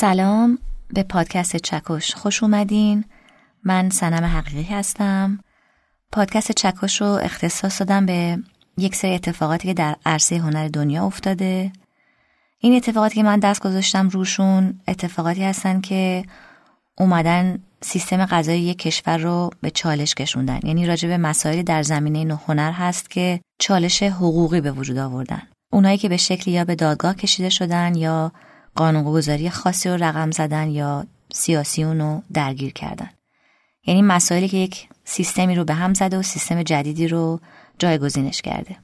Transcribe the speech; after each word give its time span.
سلام 0.00 0.58
به 0.94 1.02
پادکست 1.02 1.56
چکش. 1.56 2.14
خوش 2.14 2.42
اومدین. 2.42 3.04
من 3.64 3.90
سنم 3.90 4.24
حقیقی 4.24 4.74
هستم. 4.74 5.38
پادکست 6.12 6.52
چکش 6.52 7.00
رو 7.00 7.06
اختصاص 7.06 7.80
دادم 7.80 8.06
به 8.06 8.38
یک 8.78 8.94
سری 8.94 9.14
اتفاقاتی 9.14 9.68
که 9.68 9.74
در 9.74 9.96
عرصه 10.06 10.36
هنر 10.36 10.68
دنیا 10.68 11.04
افتاده. 11.04 11.72
این 12.58 12.76
اتفاقاتی 12.76 13.14
که 13.14 13.22
من 13.22 13.38
دست 13.38 13.62
گذاشتم 13.62 14.08
روشون 14.08 14.80
اتفاقاتی 14.88 15.44
هستن 15.44 15.80
که 15.80 16.24
اومدن 16.98 17.58
سیستم 17.80 18.26
غذایی 18.26 18.62
یک 18.62 18.78
کشور 18.78 19.18
رو 19.18 19.50
به 19.60 19.70
چالش 19.70 20.14
کشوندن. 20.14 20.60
یعنی 20.62 20.86
راجع 20.86 21.08
به 21.08 21.16
مسائلی 21.16 21.62
در 21.62 21.82
زمینه 21.82 22.40
هنر 22.46 22.72
هست 22.72 23.10
که 23.10 23.40
چالش 23.58 24.02
حقوقی 24.02 24.60
به 24.60 24.72
وجود 24.72 24.98
آوردن. 24.98 25.42
اونایی 25.72 25.98
که 25.98 26.08
به 26.08 26.16
شکلی 26.16 26.54
یا 26.54 26.64
به 26.64 26.74
دادگاه 26.74 27.14
کشیده 27.14 27.48
شدن 27.48 27.94
یا 27.94 28.32
قانونگذاری 28.80 29.50
خاصی 29.50 29.88
رو 29.88 29.96
رقم 29.96 30.30
زدن 30.30 30.68
یا 30.68 31.06
سیاسی 31.32 31.84
رو 31.84 32.22
درگیر 32.32 32.72
کردن. 32.72 33.10
یعنی 33.86 34.02
مسائلی 34.02 34.48
که 34.48 34.56
یک 34.56 34.88
سیستمی 35.04 35.54
رو 35.54 35.64
به 35.64 35.74
هم 35.74 35.94
زده 35.94 36.18
و 36.18 36.22
سیستم 36.22 36.62
جدیدی 36.62 37.08
رو 37.08 37.40
جایگزینش 37.78 38.42
کرده. 38.42 38.76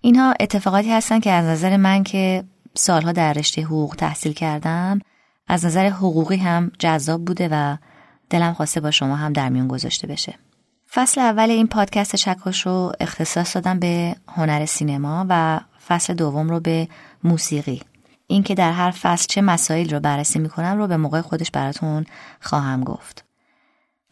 اینها 0.00 0.34
اتفاقاتی 0.40 0.92
هستن 0.92 1.20
که 1.20 1.30
از 1.30 1.44
نظر 1.44 1.76
من 1.76 2.02
که 2.02 2.44
سالها 2.74 3.12
در 3.12 3.32
رشته 3.32 3.62
حقوق 3.62 3.94
تحصیل 3.98 4.32
کردم 4.32 5.00
از 5.46 5.64
نظر 5.64 5.88
حقوقی 5.88 6.36
هم 6.36 6.72
جذاب 6.78 7.24
بوده 7.24 7.48
و 7.52 7.76
دلم 8.30 8.52
خواسته 8.52 8.80
با 8.80 8.90
شما 8.90 9.16
هم 9.16 9.32
در 9.32 9.48
میون 9.48 9.68
گذاشته 9.68 10.06
بشه. 10.06 10.34
فصل 10.92 11.20
اول 11.20 11.50
این 11.50 11.66
پادکست 11.66 12.16
چکش 12.16 12.66
رو 12.66 12.92
اختصاص 13.00 13.56
دادم 13.56 13.78
به 13.78 14.16
هنر 14.28 14.66
سینما 14.66 15.26
و 15.28 15.60
فصل 15.88 16.14
دوم 16.14 16.48
رو 16.48 16.60
به 16.60 16.88
موسیقی. 17.24 17.80
اینکه 18.34 18.54
در 18.54 18.72
هر 18.72 18.90
فصل 18.90 19.26
چه 19.28 19.40
مسائل 19.40 19.90
رو 19.90 20.00
بررسی 20.00 20.38
می‌کنم 20.38 20.78
رو 20.78 20.86
به 20.86 20.96
موقع 20.96 21.20
خودش 21.20 21.50
براتون 21.50 22.06
خواهم 22.40 22.84
گفت. 22.84 23.24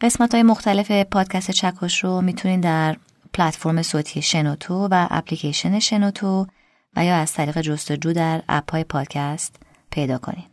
قسمت 0.01 0.33
های 0.33 0.43
مختلف 0.43 0.91
پادکست 0.91 1.51
چکش 1.51 2.03
رو 2.03 2.21
می‌تونید 2.21 2.61
در 2.61 2.95
پلتفرم 3.33 3.81
صوتی 3.81 4.21
شنوتو 4.21 4.87
و 4.91 5.07
اپلیکیشن 5.11 5.79
شنوتو 5.79 6.47
و 6.95 7.05
یا 7.05 7.15
از 7.15 7.33
طریق 7.33 7.61
جستجو 7.61 8.13
در 8.13 8.43
اپ 8.49 8.71
های 8.71 8.83
پادکست 8.83 9.55
پیدا 9.91 10.17
کنید 10.17 10.52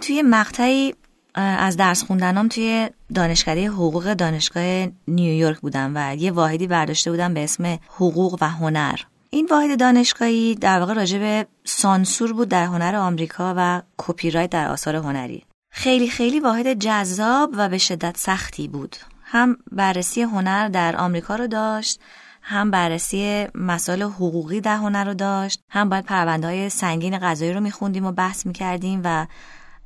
توی 0.00 0.22
مقطعی 0.22 0.94
از 1.34 1.76
درس 1.76 2.04
خوندنام 2.04 2.48
توی 2.48 2.90
دانشکده 3.14 3.68
حقوق 3.68 4.14
دانشگاه 4.14 4.86
نیویورک 5.08 5.60
بودم 5.60 5.92
و 5.94 6.16
یه 6.16 6.30
واحدی 6.30 6.66
برداشته 6.66 7.10
بودم 7.10 7.34
به 7.34 7.44
اسم 7.44 7.78
حقوق 7.88 8.38
و 8.40 8.48
هنر. 8.48 9.00
این 9.30 9.48
واحد 9.50 9.80
دانشگاهی 9.80 10.54
در 10.54 10.80
واقع 10.80 10.94
راجع 10.94 11.18
به 11.18 11.46
سانسور 11.64 12.32
بود 12.32 12.48
در 12.48 12.64
هنر 12.64 12.96
آمریکا 12.96 13.54
و 13.56 13.82
کپی 13.98 14.30
در 14.30 14.68
آثار 14.68 14.96
هنری. 14.96 15.44
خیلی 15.70 16.08
خیلی 16.08 16.40
واحد 16.40 16.74
جذاب 16.74 17.50
و 17.56 17.68
به 17.68 17.78
شدت 17.78 18.16
سختی 18.16 18.68
بود. 18.68 18.96
هم 19.22 19.56
بررسی 19.72 20.22
هنر 20.22 20.68
در 20.68 20.96
آمریکا 20.96 21.36
رو 21.36 21.46
داشت 21.46 22.00
هم 22.42 22.70
بررسی 22.70 23.46
مسائل 23.54 24.02
حقوقی 24.02 24.60
در 24.60 24.76
هنر 24.76 25.04
رو 25.04 25.14
داشت 25.14 25.62
هم 25.68 25.88
باید 25.88 26.04
پرونده 26.04 26.46
های 26.46 26.68
سنگین 26.68 27.18
قضایی 27.18 27.52
رو 27.52 27.60
میخوندیم 27.60 28.06
و 28.06 28.12
بحث 28.12 28.46
می‌کردیم 28.46 29.00
و 29.04 29.26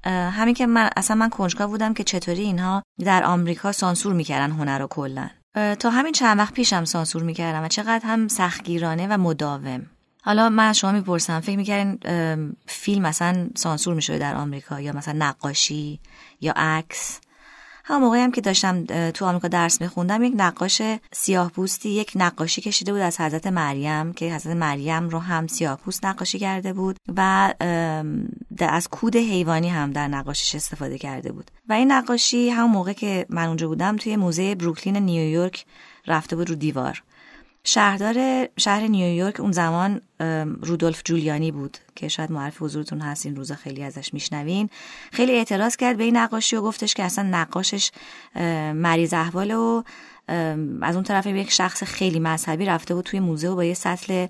همین 0.06 0.54
که 0.54 0.66
من 0.66 0.90
اصلا 0.96 1.16
من 1.16 1.30
کنجکاو 1.30 1.70
بودم 1.70 1.94
که 1.94 2.04
چطوری 2.04 2.42
اینها 2.42 2.82
در 3.04 3.24
آمریکا 3.24 3.72
سانسور 3.72 4.12
می‌کردن 4.12 4.50
هنر 4.50 4.78
رو 4.78 4.86
کلا. 4.86 5.30
تا 5.54 5.90
همین 5.90 6.12
چند 6.12 6.38
وقت 6.38 6.54
پیشم 6.54 6.84
سانسور 6.84 7.22
می‌کردم 7.22 7.64
و 7.64 7.68
چقدر 7.68 8.06
هم 8.06 8.28
سختگیرانه 8.28 9.06
و 9.10 9.18
مداوم. 9.18 9.86
حالا 10.22 10.48
من 10.48 10.72
شما 10.72 10.92
می‌پرسم 10.92 11.40
فکر 11.40 11.56
می‌کردین 11.56 11.98
فیلم 12.66 13.02
مثلا 13.02 13.48
سانسور 13.54 13.94
می‌شده 13.94 14.18
در 14.18 14.34
آمریکا 14.34 14.80
یا 14.80 14.92
مثلا 14.92 15.14
نقاشی 15.18 16.00
یا 16.40 16.52
عکس؟ 16.56 17.20
همون 17.86 18.02
موقعی 18.02 18.20
هم 18.20 18.32
که 18.32 18.40
داشتم 18.40 18.84
تو 19.10 19.24
آمریکا 19.24 19.48
درس 19.48 19.80
میخوندم 19.80 20.22
یک 20.22 20.32
نقاش 20.36 20.82
سیاه 21.12 21.50
پوستی 21.50 21.88
یک 21.88 22.12
نقاشی 22.14 22.60
کشیده 22.60 22.92
بود 22.92 23.00
از 23.00 23.20
حضرت 23.20 23.46
مریم 23.46 24.12
که 24.12 24.34
حضرت 24.34 24.56
مریم 24.56 25.08
رو 25.08 25.18
هم 25.18 25.46
سیاه 25.46 25.76
پوست 25.76 26.04
نقاشی 26.06 26.38
کرده 26.38 26.72
بود 26.72 26.96
و 27.16 27.54
از 28.58 28.88
کود 28.88 29.16
حیوانی 29.16 29.68
هم 29.68 29.90
در 29.90 30.08
نقاشیش 30.08 30.54
استفاده 30.54 30.98
کرده 30.98 31.32
بود. 31.32 31.50
و 31.68 31.72
این 31.72 31.92
نقاشی 31.92 32.50
همون 32.50 32.70
موقع 32.70 32.92
که 32.92 33.26
من 33.28 33.46
اونجا 33.46 33.68
بودم 33.68 33.96
توی 33.96 34.16
موزه 34.16 34.54
بروکلین 34.54 34.96
نیویورک 34.96 35.66
رفته 36.06 36.36
بود 36.36 36.50
رو 36.50 36.56
دیوار. 36.56 37.02
شهردار 37.64 38.48
شهر 38.56 38.80
نیویورک 38.80 39.40
اون 39.40 39.52
زمان 39.52 40.00
رودولف 40.62 41.02
جولیانی 41.04 41.50
بود 41.50 41.78
که 41.94 42.08
شاید 42.08 42.32
معرف 42.32 42.62
حضورتون 42.62 43.00
هست 43.00 43.26
این 43.26 43.36
روزا 43.36 43.54
خیلی 43.54 43.82
ازش 43.82 44.14
میشنوین. 44.14 44.70
خیلی 45.12 45.32
اعتراض 45.32 45.76
کرد 45.76 45.96
به 45.96 46.04
این 46.04 46.16
نقاشی 46.16 46.56
و 46.56 46.62
گفتش 46.62 46.94
که 46.94 47.02
اصلا 47.02 47.28
نقاشش 47.28 47.90
مریض 48.74 49.14
احوال 49.14 49.50
و 49.50 49.82
از 50.82 50.94
اون 50.94 51.04
طرف 51.04 51.26
یک 51.26 51.50
شخص 51.50 51.84
خیلی 51.84 52.18
مذهبی 52.18 52.64
رفته 52.66 52.94
بود 52.94 53.04
توی 53.04 53.20
موزه 53.20 53.48
و 53.48 53.54
با 53.54 53.64
یه 53.64 53.74
سطل 53.74 54.26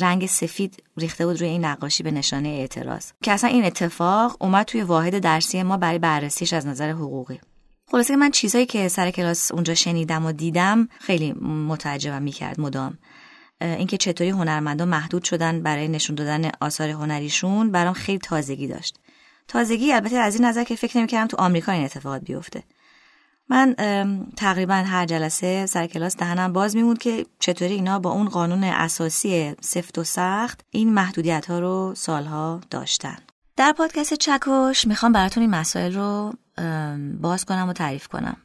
رنگ 0.00 0.26
سفید 0.26 0.82
ریخته 0.96 1.26
بود 1.26 1.40
روی 1.40 1.48
این 1.48 1.64
نقاشی 1.64 2.02
به 2.02 2.10
نشانه 2.10 2.48
اعتراض. 2.48 3.10
که 3.22 3.32
اصلا 3.32 3.50
این 3.50 3.64
اتفاق 3.64 4.36
اومد 4.40 4.66
توی 4.66 4.82
واحد 4.82 5.18
درسی 5.18 5.62
ما 5.62 5.76
برای 5.76 5.98
بررسیش 5.98 6.52
از 6.52 6.66
نظر 6.66 6.90
حقوقی. 6.90 7.40
خلاصه 7.90 8.16
من 8.16 8.30
چیزایی 8.30 8.66
که 8.66 8.88
سر 8.88 9.10
کلاس 9.10 9.52
اونجا 9.52 9.74
شنیدم 9.74 10.26
و 10.26 10.32
دیدم 10.32 10.88
خیلی 11.00 11.32
متعجبم 11.68 12.22
می‌کرد 12.22 12.60
مدام. 12.60 12.98
اینکه 13.60 13.96
چطوری 13.96 14.30
هنرمندان 14.30 14.88
محدود 14.88 15.24
شدن 15.24 15.62
برای 15.62 15.88
نشون 15.88 16.16
دادن 16.16 16.50
آثار 16.60 16.88
هنریشون 16.88 17.70
برام 17.70 17.94
خیلی 17.94 18.18
تازگی 18.18 18.66
داشت. 18.66 18.98
تازگی 19.48 19.92
البته 19.92 20.16
از 20.16 20.34
این 20.34 20.44
نظر 20.44 20.64
که 20.64 20.76
فکر 20.76 20.98
نمی‌کردم 20.98 21.26
تو 21.26 21.36
آمریکا 21.36 21.72
این 21.72 21.84
اتفاقات 21.84 22.22
بیفته. 22.22 22.62
من 23.48 23.74
تقریبا 24.36 24.74
هر 24.74 25.06
جلسه 25.06 25.66
سر 25.66 25.86
کلاس 25.86 26.16
دهنم 26.16 26.52
باز 26.52 26.76
میموند 26.76 26.98
که 26.98 27.26
چطوری 27.38 27.74
اینا 27.74 27.98
با 27.98 28.10
اون 28.10 28.28
قانون 28.28 28.64
اساسی 28.64 29.54
سفت 29.60 29.98
و 29.98 30.04
سخت 30.04 30.60
این 30.70 30.92
محدودیت 30.92 31.46
ها 31.46 31.58
رو 31.58 31.94
سالها 31.96 32.60
داشتن. 32.70 33.16
در 33.56 33.72
پادکست 33.72 34.14
چکش 34.14 34.86
می‌خوام 34.86 35.12
براتون 35.12 35.40
این 35.40 35.50
مسائل 35.50 35.94
رو 35.94 36.32
باز 37.20 37.44
کنم 37.44 37.68
و 37.68 37.72
تعریف 37.72 38.08
کنم. 38.08 38.36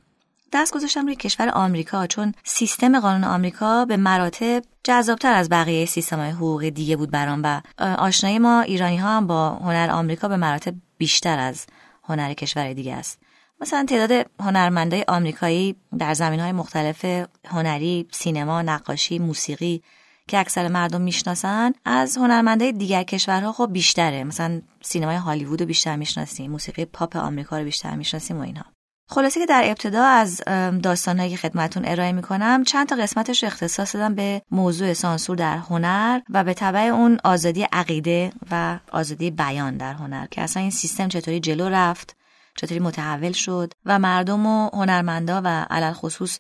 دست 0.54 0.74
گذاشتم 0.74 1.06
روی 1.06 1.16
کشور 1.16 1.50
آمریکا 1.50 2.08
چون 2.08 2.34
سیستم 2.44 3.00
قانون 3.00 3.24
آمریکا 3.24 3.86
به 3.86 3.98
مراتب 3.98 4.64
جذابتر 4.84 5.34
از 5.34 5.50
بقیه 5.50 5.86
سیستم 5.86 6.20
های 6.20 6.30
حقوقی 6.30 6.72
دیگه 6.72 6.96
بود 6.96 7.12
برام 7.12 7.42
و 7.44 7.62
آشنایی 7.80 8.40
ما 8.40 8.62
ایرانی 8.62 8.98
ها 8.98 9.18
هم 9.18 9.28
با 9.28 9.50
هنر 9.50 9.90
آمریکا 9.92 10.28
به 10.28 10.38
مراتب 10.38 10.74
بیشتر 10.98 11.40
از 11.40 11.66
هنر 12.04 12.34
کشور 12.34 12.74
دیگه 12.74 12.96
است. 12.96 13.20
مثلا 13.62 13.86
تعداد 13.90 14.26
هنرمندای 14.40 15.06
آمریکایی 15.08 15.76
در 16.00 16.14
زمین 16.14 16.40
های 16.40 16.52
مختلف 16.52 17.06
هنری، 17.46 18.08
سینما، 18.12 18.62
نقاشی، 18.62 19.20
موسیقی 19.20 19.84
که 20.30 20.40
اکثر 20.40 20.68
مردم 20.68 21.02
می‌شناسن 21.02 21.72
از 21.86 22.18
هنرمندای 22.18 22.72
دیگر 22.72 23.04
کشورها 23.04 23.52
خب 23.52 23.70
بیشتره. 23.72 24.24
مثلا 24.24 24.62
سینمای 24.82 25.16
هالیوود 25.16 25.62
رو 25.62 25.68
بیشتر 25.68 25.96
می‌شناسیم 25.96 26.52
موسیقی 26.52 26.86
پاپ 26.86 27.18
آمریکا 27.18 27.58
رو 27.58 27.64
بیشتر 27.64 27.96
می‌شناسیم 27.96 28.38
و 28.38 28.42
اینها. 28.42 28.66
خلاصه 29.10 29.40
که 29.40 29.46
در 29.46 29.62
ابتدا 29.66 30.04
از 30.04 30.42
داستانهایی 30.84 31.32
که 31.32 31.38
خدمتون 31.38 31.86
ارائه 31.86 32.12
می‌کنم 32.12 32.64
چند 32.64 32.88
تا 32.88 32.96
قسمتش 32.96 33.44
رو 33.44 33.48
اختصاص 33.48 33.96
دادم 33.96 34.16
به 34.16 34.42
موضوع 34.52 34.94
سانسور 34.94 35.38
در 35.38 35.58
هنر 35.58 36.22
و 36.30 36.44
به 36.44 36.54
طبع 36.54 36.80
اون 36.80 37.20
آزادی 37.24 37.64
عقیده 37.64 38.32
و 38.52 38.80
آزادی 38.92 39.32
بیان 39.32 39.78
در 39.78 39.94
هنر 39.94 40.26
که 40.32 40.42
اصلا 40.42 40.62
این 40.62 40.72
سیستم 40.72 41.08
چطوری 41.08 41.40
جلو 41.40 41.70
رفت 41.70 42.16
چطوری 42.58 42.80
متحول 42.80 43.32
شد 43.32 43.74
و 43.86 44.00
مردم 44.00 44.46
و 44.46 44.70
هنرمندا 44.74 45.42
و 45.44 45.48
علل 45.70 45.94
خصوص 45.94 46.40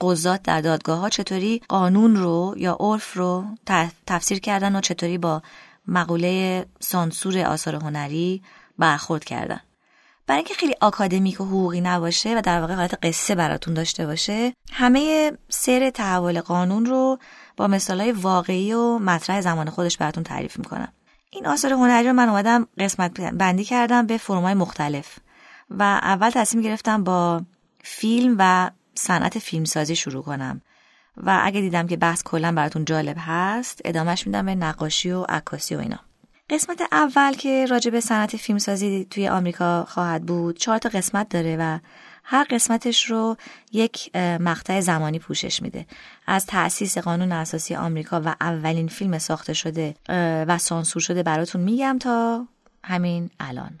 قضات 0.00 0.42
در 0.42 0.60
دادگاه 0.60 0.98
ها 0.98 1.08
چطوری 1.08 1.62
قانون 1.68 2.16
رو 2.16 2.54
یا 2.56 2.76
عرف 2.80 3.16
رو 3.16 3.44
تفسیر 4.06 4.40
کردن 4.40 4.76
و 4.76 4.80
چطوری 4.80 5.18
با 5.18 5.42
مقوله 5.86 6.66
سانسور 6.80 7.38
آثار 7.38 7.74
هنری 7.74 8.42
برخورد 8.78 9.24
کردن. 9.24 9.60
برای 10.26 10.38
اینکه 10.38 10.54
خیلی 10.54 10.74
آکادمیک 10.80 11.40
و 11.40 11.44
حقوقی 11.44 11.80
نباشه 11.80 12.38
و 12.38 12.40
در 12.40 12.60
واقع 12.60 12.74
حالت 12.74 12.98
قصه 13.02 13.34
براتون 13.34 13.74
داشته 13.74 14.06
باشه 14.06 14.52
همه 14.72 15.32
سیر 15.48 15.90
تحول 15.90 16.40
قانون 16.40 16.86
رو 16.86 17.18
با 17.56 17.66
مثالهای 17.66 18.12
واقعی 18.12 18.72
و 18.72 18.98
مطرح 18.98 19.40
زمان 19.40 19.70
خودش 19.70 19.96
براتون 19.96 20.24
تعریف 20.24 20.58
می‌کنم. 20.58 20.92
این 21.30 21.46
آثار 21.46 21.72
هنری 21.72 22.08
رو 22.08 22.12
من 22.12 22.28
اومدم 22.28 22.68
قسمت 22.78 23.20
بندی 23.20 23.64
کردم 23.64 24.06
به 24.06 24.18
فرمای 24.18 24.54
مختلف 24.54 25.18
و 25.70 25.82
اول 25.82 26.30
تصمیم 26.30 26.62
گرفتم 26.64 27.04
با 27.04 27.42
فیلم 27.82 28.36
و 28.38 28.70
صنعت 28.94 29.38
فیلمسازی 29.38 29.96
شروع 29.96 30.22
کنم. 30.22 30.60
و 31.16 31.40
اگه 31.42 31.60
دیدم 31.60 31.86
که 31.86 31.96
بحث 31.96 32.22
کلا 32.22 32.52
براتون 32.52 32.84
جالب 32.84 33.16
هست 33.18 33.80
ادامهش 33.84 34.26
میدم 34.26 34.46
به 34.46 34.54
نقاشی 34.54 35.10
و 35.10 35.22
عکاسی 35.22 35.74
و 35.74 35.78
اینا. 35.78 35.98
قسمت 36.50 36.82
اول 36.92 37.32
که 37.32 37.66
راجع 37.66 37.90
به 37.90 38.00
صنعت 38.00 38.36
فیلمسازی 38.36 39.06
توی 39.10 39.28
آمریکا 39.28 39.84
خواهد 39.84 40.26
بود 40.26 40.58
چهار 40.58 40.78
تا 40.78 40.88
قسمت 40.88 41.28
داره 41.28 41.56
و 41.60 41.78
هر 42.24 42.46
قسمتش 42.50 43.10
رو 43.10 43.36
یک 43.72 44.16
مقطع 44.16 44.80
زمانی 44.80 45.18
پوشش 45.18 45.62
میده. 45.62 45.86
از 46.26 46.46
تأسیس 46.46 46.98
قانون 46.98 47.32
اساسی 47.32 47.74
آمریکا 47.74 48.22
و 48.24 48.34
اولین 48.40 48.88
فیلم 48.88 49.18
ساخته 49.18 49.52
شده 49.52 49.94
و 50.48 50.58
سانسور 50.58 51.02
شده 51.02 51.22
براتون 51.22 51.60
میگم 51.60 51.98
تا 52.00 52.46
همین 52.84 53.30
الان. 53.40 53.80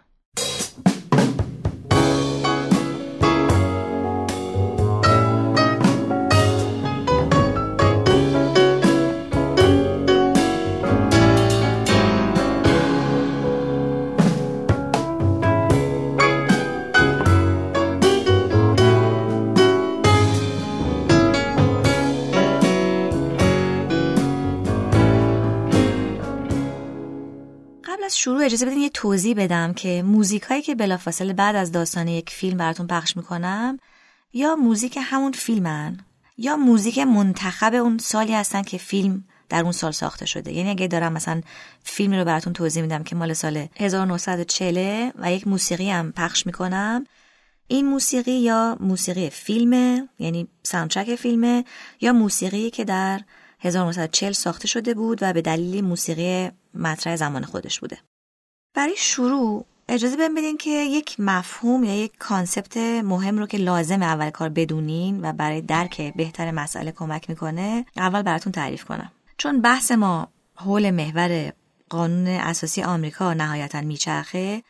شروع 28.16 28.44
اجازه 28.44 28.66
بدین 28.66 28.78
یه 28.78 28.88
توضیح 28.88 29.34
بدم 29.36 29.72
که 29.72 30.02
موزیک 30.02 30.42
هایی 30.42 30.62
که 30.62 30.74
بلافاصله 30.74 31.32
بعد 31.32 31.56
از 31.56 31.72
داستان 31.72 32.08
یک 32.08 32.30
فیلم 32.30 32.56
براتون 32.56 32.86
پخش 32.86 33.16
می‌کنم 33.16 33.78
یا 34.32 34.56
موزیک 34.56 34.98
همون 35.02 35.32
فیلمن 35.32 35.98
یا 36.38 36.56
موزیک 36.56 36.98
منتخب 36.98 37.74
اون 37.74 37.98
سالی 37.98 38.34
هستن 38.34 38.62
که 38.62 38.78
فیلم 38.78 39.24
در 39.48 39.62
اون 39.62 39.72
سال 39.72 39.92
ساخته 39.92 40.26
شده. 40.26 40.52
یعنی 40.52 40.70
اگه 40.70 40.86
دارم 40.86 41.12
مثلا 41.12 41.40
فیلمی 41.84 42.18
رو 42.18 42.24
براتون 42.24 42.52
توضیح 42.52 42.82
میدم 42.82 43.02
که 43.02 43.16
مال 43.16 43.32
سال 43.32 43.66
1940 43.76 45.10
و 45.18 45.32
یک 45.32 45.46
موسیقی 45.46 45.90
هم 45.90 46.12
پخش 46.12 46.46
می‌کنم. 46.46 47.06
این 47.68 47.86
موسیقی 47.86 48.32
یا 48.32 48.76
موسیقی 48.80 49.30
فیلمه 49.30 50.08
یعنی 50.18 50.48
soundtrack 50.62 51.14
فیلمه 51.14 51.64
یا 52.00 52.12
موسیقی 52.12 52.70
که 52.70 52.84
در 52.84 53.20
1940 53.60 54.32
ساخته 54.32 54.68
شده 54.68 54.94
بود 54.94 55.18
و 55.22 55.32
به 55.32 55.42
دلیل 55.42 55.84
موسیقی 55.84 56.50
مطرح 56.74 57.16
زمان 57.16 57.44
خودش 57.44 57.80
بوده. 57.80 57.98
برای 58.74 58.94
شروع 58.96 59.64
اجازه 59.88 60.16
بدین 60.16 60.56
که 60.56 60.70
یک 60.70 61.20
مفهوم 61.20 61.84
یا 61.84 62.04
یک 62.04 62.12
کانسپت 62.18 62.76
مهم 62.76 63.38
رو 63.38 63.46
که 63.46 63.58
لازم 63.58 64.02
اول 64.02 64.30
کار 64.30 64.48
بدونین 64.48 65.24
و 65.24 65.32
برای 65.32 65.60
درک 65.60 66.14
بهتر 66.16 66.50
مسئله 66.50 66.92
کمک 66.92 67.30
می‌کنه 67.30 67.86
اول 67.96 68.22
براتون 68.22 68.52
تعریف 68.52 68.84
کنم. 68.84 69.12
چون 69.36 69.60
بحث 69.60 69.92
ما 69.92 70.28
حول 70.54 70.90
محور 70.90 71.52
قانون 71.88 72.26
اساسی 72.26 72.82
آمریکا 72.82 73.34
نهایتا 73.34 73.80
میچرخه 73.80 74.62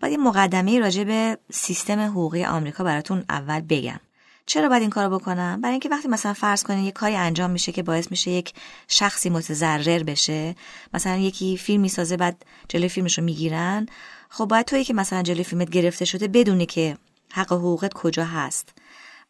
باید 0.00 0.12
یه 0.12 0.18
مقدمه 0.18 0.78
راجع 0.78 1.04
به 1.04 1.38
سیستم 1.52 2.00
حقوقی 2.00 2.44
آمریکا 2.44 2.84
براتون 2.84 3.24
اول 3.28 3.60
بگم. 3.60 4.00
چرا 4.46 4.68
باید 4.68 4.82
این 4.82 4.90
کارو 4.90 5.18
بکنم؟ 5.18 5.60
برای 5.60 5.72
اینکه 5.72 5.88
وقتی 5.88 6.08
مثلا 6.08 6.34
فرض 6.34 6.62
کنین 6.62 6.84
یه 6.84 6.92
کاری 6.92 7.16
انجام 7.16 7.50
میشه 7.50 7.72
که 7.72 7.82
باعث 7.82 8.10
میشه 8.10 8.30
یک 8.30 8.54
شخصی 8.88 9.30
متضرر 9.30 10.02
بشه 10.02 10.54
مثلا 10.94 11.16
یکی 11.16 11.56
فیلم 11.56 11.80
می‌سازه 11.80 12.16
بعد 12.16 12.44
جلوی 12.68 13.08
رو 13.16 13.22
می‌گیرن 13.24 13.86
خب 14.28 14.44
باید 14.44 14.66
تویی 14.66 14.84
که 14.84 14.94
مثلا 14.94 15.22
جلوی 15.22 15.44
فیلمت 15.44 15.70
گرفته 15.70 16.04
شده 16.04 16.28
بدونی 16.28 16.66
که 16.66 16.96
حق 17.32 17.52
حقوقت 17.52 17.92
کجا 17.92 18.24
هست. 18.24 18.72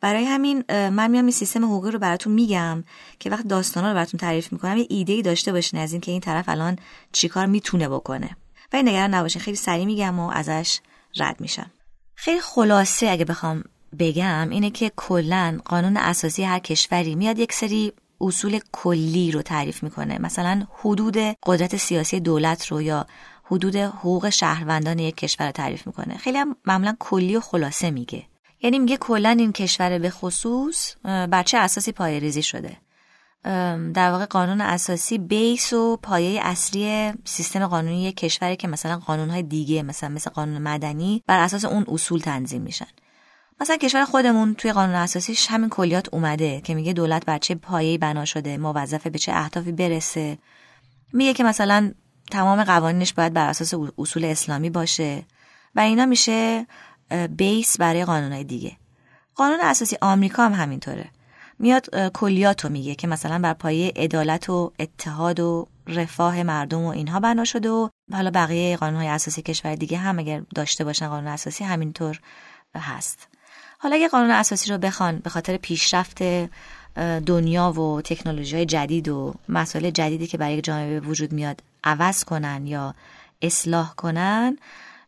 برای 0.01 0.25
همین 0.25 0.65
من 0.69 1.11
میام 1.11 1.25
این 1.25 1.31
سیستم 1.31 1.65
حقوقی 1.65 1.91
رو 1.91 1.99
براتون 1.99 2.33
میگم 2.33 2.85
که 3.19 3.31
وقت 3.31 3.47
داستانا 3.47 3.89
رو 3.89 3.95
براتون 3.95 4.19
تعریف 4.19 4.53
می‌کنم 4.53 4.77
یه 4.77 4.87
ایده 4.91 5.13
ای 5.13 5.23
داشته 5.23 5.53
باشین 5.53 5.81
از 5.81 5.93
این 5.93 6.01
که 6.01 6.13
این 6.13 6.21
طرف 6.21 6.49
الان 6.49 6.79
چیکار 7.13 7.47
می‌تونه 7.47 7.89
بکنه. 7.89 8.37
و 8.73 8.83
نگران 8.83 9.15
نباشین 9.15 9.43
خیلی 9.43 9.57
سریع 9.57 9.85
میگم 9.85 10.19
و 10.19 10.31
ازش 10.31 10.81
رد 11.17 11.41
میشم. 11.41 11.71
خیلی 12.15 12.41
خلاصه 12.41 13.09
اگه 13.09 13.25
بخوام 13.25 13.65
بگم 13.99 14.49
اینه 14.51 14.71
که 14.71 14.93
کلا 14.97 15.59
قانون 15.65 15.97
اساسی 15.97 16.45
هر 16.45 16.59
کشوری 16.59 17.15
میاد 17.15 17.39
یک 17.39 17.53
سری 17.53 17.93
اصول 18.21 18.61
کلی 18.73 19.31
رو 19.31 19.43
تعریف 19.43 19.83
می‌کنه. 19.83 20.19
مثلا 20.19 20.67
حدود 20.81 21.17
قدرت 21.47 21.77
سیاسی 21.77 22.21
دولت 22.21 22.67
رو 22.67 22.83
یا 22.83 23.07
حدود 23.45 23.77
حقوق 23.77 24.29
شهروندان 24.29 24.99
یک 24.99 25.17
کشور 25.17 25.47
رو 25.47 25.53
تعریف 25.53 25.87
می‌کنه. 25.87 26.17
خیلی 26.17 26.39
هم 26.39 26.57
معمولا 26.65 26.97
کلی 26.99 27.37
و 27.37 27.41
خلاصه 27.41 27.91
میگه. 27.91 28.23
یعنی 28.63 28.79
میگه 28.79 28.97
کلا 28.97 29.29
این 29.29 29.53
کشور 29.53 29.99
به 29.99 30.11
خصوص 30.11 30.95
بچه 31.05 31.59
اساسی 31.59 31.93
پایه 31.93 32.19
ریزی 32.19 32.43
شده 32.43 32.77
در 33.95 34.11
واقع 34.11 34.27
قانون 34.27 34.61
اساسی 34.61 35.19
بیس 35.19 35.73
و 35.73 35.97
پایه 36.03 36.41
اصلی 36.45 37.13
سیستم 37.25 37.67
قانونی 37.67 38.05
یک 38.05 38.17
کشوری 38.17 38.57
که 38.57 38.69
مثلا 38.69 38.97
قانونهای 38.97 39.43
دیگه 39.43 39.83
مثلا 39.83 40.09
مثل 40.09 40.31
قانون 40.31 40.63
مدنی 40.63 41.23
بر 41.27 41.39
اساس 41.39 41.65
اون 41.65 41.85
اصول 41.89 42.21
تنظیم 42.21 42.63
میشن. 42.63 42.87
مثلا 43.61 43.77
کشور 43.77 44.05
خودمون 44.05 44.55
توی 44.55 44.73
قانون 44.73 44.95
اساسیش 44.95 45.47
همین 45.51 45.69
کلیات 45.69 46.15
اومده 46.15 46.61
که 46.61 46.75
میگه 46.75 46.93
دولت 46.93 47.25
بر 47.25 47.39
چه 47.39 47.55
پایه‌ای 47.55 47.99
بنا 47.99 48.25
شده 48.25 48.59
موظفه 48.59 49.11
به 49.11 49.19
چه 49.19 49.33
اهدافی 49.33 49.73
برسه. 49.73 50.39
میگه 51.13 51.35
که 51.35 51.45
مثلا 51.45 51.93
تمام 52.31 52.65
قوانینش 52.65 53.13
باید 53.13 53.33
بر 53.33 53.49
اساس 53.49 53.75
اصول 53.99 54.25
اسلامی 54.25 54.71
باشه 54.71 55.25
و 55.75 55.81
اینا 55.81 56.07
میشه 56.07 56.67
بیس 57.37 57.79
برای 57.79 58.05
قانونهای 58.05 58.45
دیگه. 58.45 58.77
قانون 59.35 59.59
اساسی 59.63 59.97
آمریکا 60.01 60.45
هم 60.45 60.53
همینطوره. 60.53 61.11
میاد 61.59 62.11
کلیات 62.11 62.65
رو 62.65 62.71
میگه 62.71 62.95
که 62.95 63.07
مثلا 63.07 63.39
بر 63.39 63.55
پایه 63.55 63.93
عدالت 63.97 64.51
و 64.51 64.73
اتحاد 64.79 65.41
و 65.41 65.69
رفاه 65.87 66.43
مردم 66.43 66.85
و 66.85 66.89
اینها 66.89 67.21
بنا 67.21 67.45
شده 67.45 67.71
و 67.71 67.89
حالا 68.13 68.31
بقیه 68.31 68.77
قانونهای 68.77 69.09
اساسی 69.09 69.43
کشور 69.43 69.75
دیگه 69.75 69.99
هم 69.99 70.19
اگر 70.19 70.43
داشته 70.55 70.85
باشن 70.85 71.09
قانون 71.09 71.27
اساسی 71.27 71.65
همینطور 71.65 72.21
هست. 72.77 73.29
حالا 73.85 73.97
اگه 73.97 74.09
قانون 74.09 74.31
اساسی 74.31 74.71
رو 74.71 74.79
بخوان 74.79 75.19
به 75.19 75.31
خاطر 75.31 75.57
پیشرفت 75.57 76.23
دنیا 77.27 77.73
و 77.73 78.01
تکنولوژی 78.01 78.57
های 78.57 78.67
جدید 78.67 79.09
و 79.09 79.35
مسائل 79.49 79.91
جدیدی 79.91 80.27
که 80.27 80.39
برای 80.39 80.61
جامعه 80.61 81.01
به 81.01 81.07
وجود 81.07 81.33
میاد 81.33 81.63
عوض 81.85 82.25
کنن 82.25 82.67
یا 82.67 82.95
اصلاح 83.43 83.95
کنن 83.95 84.57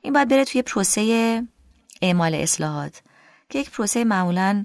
این 0.02 0.12
باید 0.12 0.28
بره 0.28 0.44
توی 0.44 0.62
پروسه 0.62 1.42
اعمال 2.02 2.34
اصلاحات 2.34 3.02
که 3.50 3.58
یک 3.58 3.70
پروسه 3.70 4.04
معمولا 4.04 4.62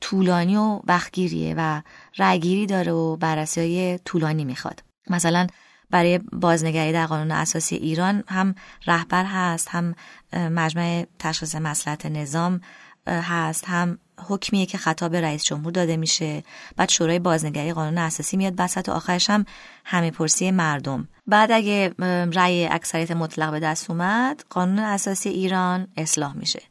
طولانی 0.00 0.56
و 0.56 0.80
وقتگیریه 0.84 1.54
و 1.58 1.82
رأیگیری 2.18 2.66
داره 2.66 2.92
و 2.92 3.16
بررسی 3.16 3.60
های 3.60 3.98
طولانی 4.04 4.44
می‌خواد. 4.44 4.82
مثلا 5.10 5.46
برای 5.90 6.18
بازنگری 6.18 6.92
در 6.92 7.06
قانون 7.06 7.30
اساسی 7.30 7.76
ایران 7.76 8.24
هم 8.28 8.54
رهبر 8.86 9.24
هست 9.24 9.68
هم 9.68 9.94
مجمع 10.32 11.06
تشخیص 11.18 11.54
مسلحت 11.54 12.06
نظام 12.06 12.60
هست. 13.06 13.64
هم 13.66 13.98
حکمیه 14.28 14.66
که 14.66 14.78
خطاب 14.78 15.16
رئیس 15.16 15.44
جمهور 15.44 15.72
داده 15.72 15.96
میشه. 15.96 16.42
بعد 16.76 16.88
شورای 16.88 17.18
بازنگری 17.18 17.72
قانون 17.72 17.98
اساسی 17.98 18.36
میاد 18.36 18.56
بسط 18.56 18.88
و 18.88 18.92
آخرش 18.92 19.30
هم 19.30 19.44
همه 19.84 20.10
پرسی 20.10 20.50
مردم. 20.50 21.08
بعد 21.26 21.52
اگه 21.52 21.94
رأی 22.32 22.66
اکثریت 22.66 23.10
مطلق 23.10 23.50
به 23.50 23.60
دست 23.60 23.90
اومد 23.90 24.44
قانون 24.50 24.78
اساسی 24.78 25.28
ایران 25.28 25.88
اصلاح 25.96 26.36
میشه. 26.36 26.62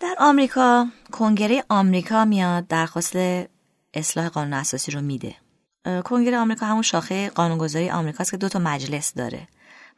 در 0.00 0.14
آمریکا 0.18 0.86
کنگره 1.12 1.64
آمریکا 1.68 2.24
میاد 2.24 2.66
درخواست 2.66 3.16
اصلاح 3.94 4.28
قانون 4.28 4.52
اساسی 4.52 4.92
رو 4.92 5.00
میده. 5.00 5.34
کنگره 6.04 6.38
آمریکا 6.38 6.66
همون 6.66 6.82
شاخه 6.82 7.30
قانونگذاری 7.30 7.90
آمریکاست 7.90 8.30
که 8.30 8.36
دو 8.36 8.48
تا 8.48 8.58
مجلس 8.58 9.14
داره. 9.14 9.48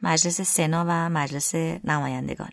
مجلس 0.01 0.41
سنا 0.41 0.85
و 0.87 1.09
مجلس 1.09 1.55
نمایندگان. 1.83 2.49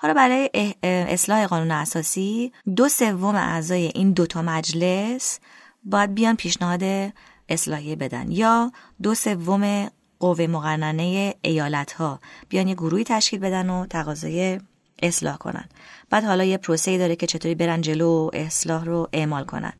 حالا 0.00 0.14
برای 0.14 0.50
اصلاح 0.82 1.46
قانون 1.46 1.70
اساسی 1.70 2.52
دو 2.76 2.88
سوم 2.88 3.34
اعضای 3.34 3.90
این 3.94 4.12
دوتا 4.12 4.42
مجلس 4.42 5.40
باید 5.84 6.14
بیان 6.14 6.36
پیشنهاد 6.36 7.12
اصلاحیه 7.48 7.96
بدن 7.96 8.30
یا 8.30 8.72
دو 9.02 9.14
سوم 9.14 9.90
قوه 10.20 10.46
مقننه 10.46 11.34
ایالت 11.42 11.92
ها 11.92 12.20
بیان 12.48 12.68
یه 12.68 12.74
گروهی 12.74 13.04
تشکیل 13.04 13.40
بدن 13.40 13.70
و 13.70 13.86
تقاضای 13.86 14.60
اصلاح 15.02 15.36
کنن. 15.36 15.64
بعد 16.10 16.24
حالا 16.24 16.44
یه 16.44 16.56
پروسه 16.56 16.98
داره 16.98 17.16
که 17.16 17.26
چطوری 17.26 17.54
برن 17.54 17.80
جلو 17.80 18.08
و 18.08 18.30
اصلاح 18.32 18.84
رو 18.84 19.08
اعمال 19.12 19.44
کنن. 19.44 19.72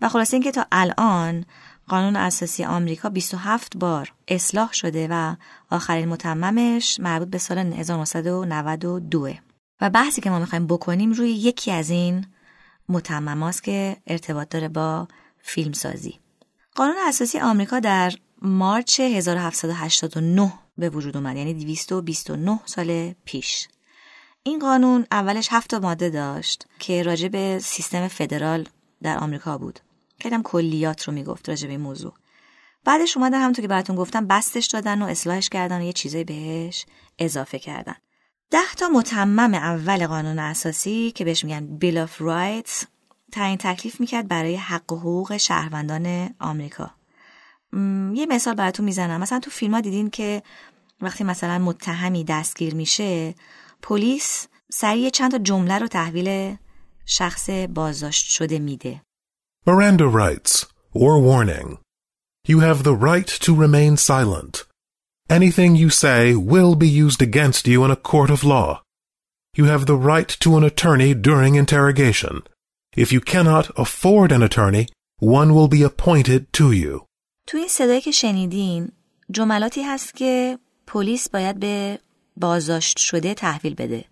و 0.00 0.08
خلاصه 0.08 0.34
اینکه 0.34 0.50
تا 0.50 0.66
الان 0.72 1.44
قانون 1.88 2.16
اساسی 2.16 2.64
آمریکا 2.64 3.08
27 3.08 3.76
بار 3.76 4.12
اصلاح 4.28 4.72
شده 4.72 5.08
و 5.10 5.34
آخرین 5.70 6.08
متممش 6.08 7.00
مربوط 7.00 7.28
به 7.28 7.38
سال 7.38 7.58
1992 7.58 9.30
و 9.80 9.90
بحثی 9.90 10.20
که 10.20 10.30
ما 10.30 10.38
می‌خوایم 10.38 10.66
بکنیم 10.66 11.12
روی 11.12 11.30
یکی 11.30 11.70
از 11.70 11.90
این 11.90 12.26
متمماست 12.88 13.62
که 13.62 13.96
ارتباط 14.06 14.48
داره 14.48 14.68
با 14.68 15.08
فیلمسازی 15.38 16.20
قانون 16.74 16.96
اساسی 17.08 17.38
آمریکا 17.38 17.80
در 17.80 18.12
مارچ 18.42 19.00
1789 19.00 20.52
به 20.78 20.90
وجود 20.90 21.16
اومد 21.16 21.36
یعنی 21.36 21.54
229 21.54 22.60
سال 22.64 23.14
پیش 23.24 23.68
این 24.42 24.58
قانون 24.58 25.06
اولش 25.10 25.48
هفت 25.50 25.74
ماده 25.74 26.10
داشت 26.10 26.66
که 26.78 27.02
راجع 27.02 27.28
به 27.28 27.58
سیستم 27.62 28.08
فدرال 28.08 28.68
در 29.02 29.18
آمریکا 29.18 29.58
بود. 29.58 29.80
خیلی 30.20 30.36
کلیات 30.44 31.02
رو 31.02 31.12
می‌گفت 31.12 31.48
راجع 31.48 31.66
به 31.66 31.72
این 31.72 31.80
موضوع. 31.80 32.14
بعدش 32.84 33.16
اومدن 33.16 33.40
همونطور 33.40 33.62
که 33.62 33.68
براتون 33.68 33.96
گفتم 33.96 34.26
بستش 34.26 34.66
دادن 34.66 35.02
و 35.02 35.06
اصلاحش 35.06 35.48
کردن 35.48 35.80
و 35.80 35.84
یه 35.84 35.92
چیزایی 35.92 36.24
بهش 36.24 36.86
اضافه 37.18 37.58
کردن. 37.58 37.96
ده 38.50 38.74
تا 38.76 38.88
متمم 38.88 39.54
اول 39.54 40.06
قانون 40.06 40.38
اساسی 40.38 41.12
که 41.14 41.24
بهش 41.24 41.44
میگن 41.44 41.78
Bill 41.78 42.08
of 42.08 42.20
Rights 42.20 42.86
تعیین 43.32 43.58
تکلیف 43.58 44.00
می‌کرد 44.00 44.28
برای 44.28 44.56
حق 44.56 44.92
و 44.92 44.96
حقوق 44.96 45.36
شهروندان 45.36 46.34
آمریکا. 46.38 46.90
یه 48.14 48.26
مثال 48.28 48.54
براتون 48.54 48.84
می‌زنم 48.84 49.20
مثلا 49.20 49.40
تو 49.40 49.50
فیلم 49.50 49.74
ها 49.74 49.80
دیدین 49.80 50.10
که 50.10 50.42
وقتی 51.00 51.24
مثلا 51.24 51.58
متهمی 51.58 52.24
دستگیر 52.24 52.74
میشه 52.74 53.34
پلیس 53.82 54.48
سریع 54.72 55.10
چند 55.10 55.30
تا 55.30 55.38
جمله 55.38 55.78
رو 55.78 55.86
تحویل 55.86 56.56
شخص 57.06 57.50
بازداشت 57.50 58.26
شده 58.26 58.58
میده. 58.58 59.02
Miranda 59.68 60.08
writes, 60.08 60.66
or 60.94 61.18
warning. 61.20 61.78
You 62.48 62.60
have 62.60 62.82
the 62.82 62.94
right 62.94 63.28
to 63.44 63.54
remain 63.54 63.96
silent. 63.96 64.69
Anything 65.38 65.76
you 65.76 65.90
say 65.90 66.34
will 66.34 66.74
be 66.74 66.88
used 66.88 67.22
against 67.22 67.68
you 67.68 67.84
in 67.84 67.90
a 67.92 68.02
court 68.10 68.30
of 68.30 68.42
law. 68.42 68.82
You 69.56 69.66
have 69.66 69.86
the 69.86 69.94
right 69.94 70.30
to 70.44 70.56
an 70.56 70.64
attorney 70.64 71.14
during 71.14 71.54
interrogation. 71.54 72.42
If 72.96 73.12
you 73.12 73.20
cannot 73.20 73.70
afford 73.76 74.32
an 74.32 74.42
attorney, 74.42 74.88
one 75.20 75.54
will 75.54 75.68
be 75.68 75.84
appointed 75.84 76.52
to 76.54 76.72
you. 76.72 77.06
تو 77.46 77.58
این 77.58 77.68
صدایی 77.68 78.00
که 78.00 78.10
شنیدین 78.10 78.92
جملاتی 79.30 79.82
هست 79.82 80.14
که 80.14 80.58
پلیس 80.86 81.28
باید 81.28 81.60
به 81.60 81.98
بازداشت 82.36 82.98
شده 82.98 83.34
تحویل 83.34 83.74
بده 83.74 84.04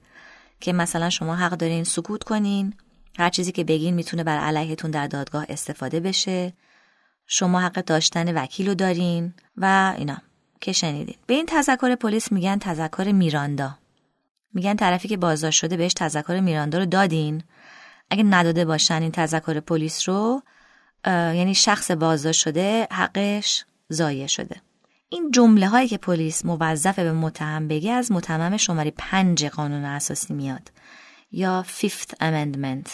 که 0.61 0.73
مثلا 0.73 1.11
شما 1.11 1.37
حق 1.37 1.53
دارین 1.53 1.85
سکوت 1.85 2.25
کنین 2.25 2.75
هر 3.19 3.31
چیزی 3.31 3.53
که 3.53 3.65
بگین 3.65 3.95
می‌تونه 3.95 4.25
بر 4.25 4.39
علیهتون 4.39 4.91
در 4.91 5.07
دادگاه 5.07 5.47
استفاده 5.49 6.01
بشه 6.01 6.53
شما 7.27 7.61
حق 7.61 7.85
داشتن 7.85 8.35
وکیل 8.35 8.69
رو 8.69 8.75
دارین 8.75 9.35
و 9.57 9.95
اینا 9.99 10.17
که 10.61 10.73
شنیدین. 10.73 11.17
به 11.27 11.35
این 11.35 11.47
تذکر 11.49 11.95
پلیس 11.95 12.33
میگن 12.33 12.59
تذکر 12.59 13.13
میراندا. 13.13 13.79
میگن 14.55 14.77
طرفی 14.77 15.09
که 15.09 15.17
بازداشت 15.17 15.59
شده 15.59 15.77
بهش 15.77 15.93
تذکر 15.95 16.41
میراندا 16.41 16.79
رو 16.79 16.87
دادین. 16.87 17.43
اگه 18.11 18.23
نداده 18.23 18.65
باشن 18.65 19.03
این 19.03 19.11
تذکر 19.13 19.61
پلیس 19.61 20.09
رو 20.09 20.43
یعنی 21.07 21.55
شخص 21.55 21.91
بازداشت 21.91 22.41
شده 22.41 22.89
حقش 22.91 23.65
ضایع 23.93 24.27
شده. 24.27 24.57
این 25.09 25.31
جمله 25.31 25.69
هایی 25.69 25.89
که 25.89 25.99
پلیس 25.99 26.45
موظف 26.45 26.99
به 26.99 27.13
متهم 27.13 27.69
بگه 27.69 27.93
از 27.93 28.13
متمم 28.13 28.57
شماره 28.57 28.93
پنج 28.97 29.47
قانون 29.47 29.85
اساسی 29.85 30.35
میاد. 30.35 30.71
یا 31.33 31.65
Fifth 31.81 32.11
Amendment 32.21 32.91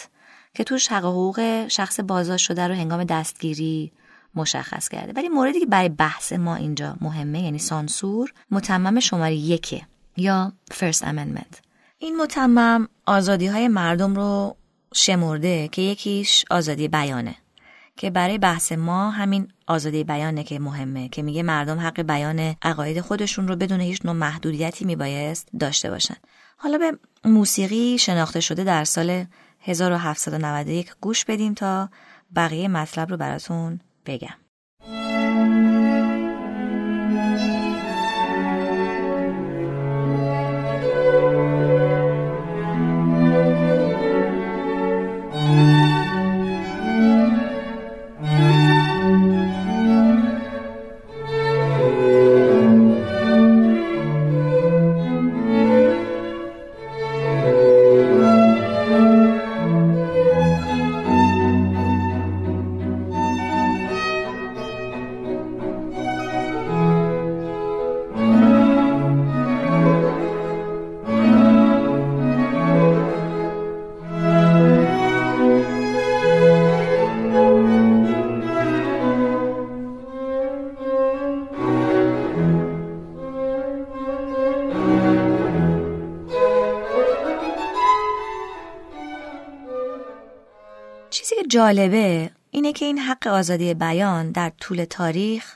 که 0.53 0.63
توش 0.63 0.87
حق 0.87 1.05
حقوق 1.05 1.67
شخص 1.67 1.99
بازداشت 1.99 2.45
شده 2.45 2.67
رو 2.67 2.73
هنگام 2.73 3.03
دستگیری 3.03 3.91
مشخص 4.35 4.89
کرده. 4.89 5.13
ولی 5.15 5.29
موردی 5.29 5.59
که 5.59 5.65
برای 5.65 5.89
بحث 5.89 6.33
ما 6.33 6.55
اینجا 6.55 6.95
مهمه 7.01 7.41
یعنی 7.41 7.59
سانسور 7.59 8.33
متمم 8.51 8.99
شماره 8.99 9.35
یکه 9.35 9.81
یا 10.17 10.53
First 10.73 11.01
Amendment. 11.01 11.57
این 11.97 12.17
متمم 12.17 12.87
آزادی 13.05 13.47
های 13.47 13.67
مردم 13.67 14.15
رو 14.15 14.55
شمرده 14.93 15.67
که 15.67 15.81
یکیش 15.81 16.45
آزادی 16.49 16.87
بیانه 16.87 17.35
که 17.97 18.09
برای 18.09 18.37
بحث 18.37 18.71
ما 18.71 19.09
همین 19.09 19.47
آزادی 19.67 20.03
بیانه 20.03 20.43
که 20.43 20.59
مهمه 20.59 21.09
که 21.09 21.21
میگه 21.21 21.43
مردم 21.43 21.79
حق 21.79 22.01
بیان 22.01 22.55
عقاید 22.61 23.01
خودشون 23.01 23.47
رو 23.47 23.55
بدون 23.55 23.81
هیچ 23.81 24.05
نوع 24.05 24.13
محدودیتی 24.13 24.85
میبایست 24.85 25.47
داشته 25.59 25.89
باشن. 25.89 26.15
حالا 26.57 26.77
به 26.77 26.97
موسیقی 27.29 27.97
شناخته 27.97 28.39
شده 28.39 28.63
در 28.63 28.83
سال 28.83 29.25
1791 29.61 30.91
گوش 31.01 31.25
بدیم 31.25 31.53
تا 31.53 31.89
بقیه 32.35 32.67
مطلب 32.67 33.09
رو 33.09 33.17
براتون 33.17 33.79
بگم 34.05 34.44
جالبه 91.65 92.31
اینه 92.51 92.73
که 92.73 92.85
این 92.85 92.97
حق 92.97 93.27
آزادی 93.27 93.73
بیان 93.73 94.31
در 94.31 94.51
طول 94.59 94.85
تاریخ 94.89 95.55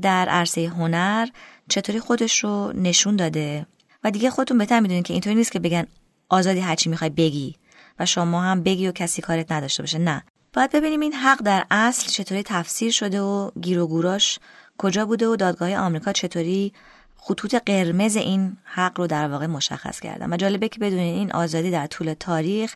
در 0.00 0.28
عرصه 0.28 0.66
هنر 0.66 1.28
چطوری 1.68 2.00
خودش 2.00 2.44
رو 2.44 2.72
نشون 2.72 3.16
داده 3.16 3.66
و 4.04 4.10
دیگه 4.10 4.30
خودتون 4.30 4.58
بهتر 4.58 4.80
می‌دونید 4.80 5.04
که 5.04 5.12
اینطوری 5.12 5.36
نیست 5.36 5.52
که 5.52 5.58
بگن 5.58 5.86
آزادی 6.28 6.60
هرچی 6.60 6.90
می‌خوای 6.90 7.10
بگی 7.10 7.56
و 7.98 8.06
شما 8.06 8.42
هم 8.42 8.62
بگی 8.62 8.88
و 8.88 8.92
کسی 8.92 9.22
کارت 9.22 9.52
نداشته 9.52 9.82
باشه 9.82 9.98
نه. 9.98 10.24
باید 10.52 10.70
ببینیم 10.70 11.00
این 11.00 11.12
حق 11.12 11.42
در 11.42 11.66
اصل 11.70 12.08
چطوری 12.08 12.42
تفسیر 12.42 12.92
شده 12.92 13.20
و 13.20 13.50
گیر 13.60 13.80
و 13.80 13.86
گوراش 13.86 14.38
کجا 14.78 15.06
بوده 15.06 15.26
و 15.28 15.36
دادگاه 15.36 15.76
آمریکا 15.76 16.12
چطوری 16.12 16.72
خطوط 17.16 17.54
قرمز 17.54 18.16
این 18.16 18.56
حق 18.64 18.98
رو 18.98 19.06
در 19.06 19.28
واقع 19.28 19.46
مشخص 19.46 20.00
کردن. 20.00 20.32
و 20.32 20.36
جالبه 20.36 20.68
که 20.68 20.80
بدونید 20.80 21.16
این 21.16 21.32
آزادی 21.32 21.70
در 21.70 21.86
طول 21.86 22.14
تاریخ 22.14 22.74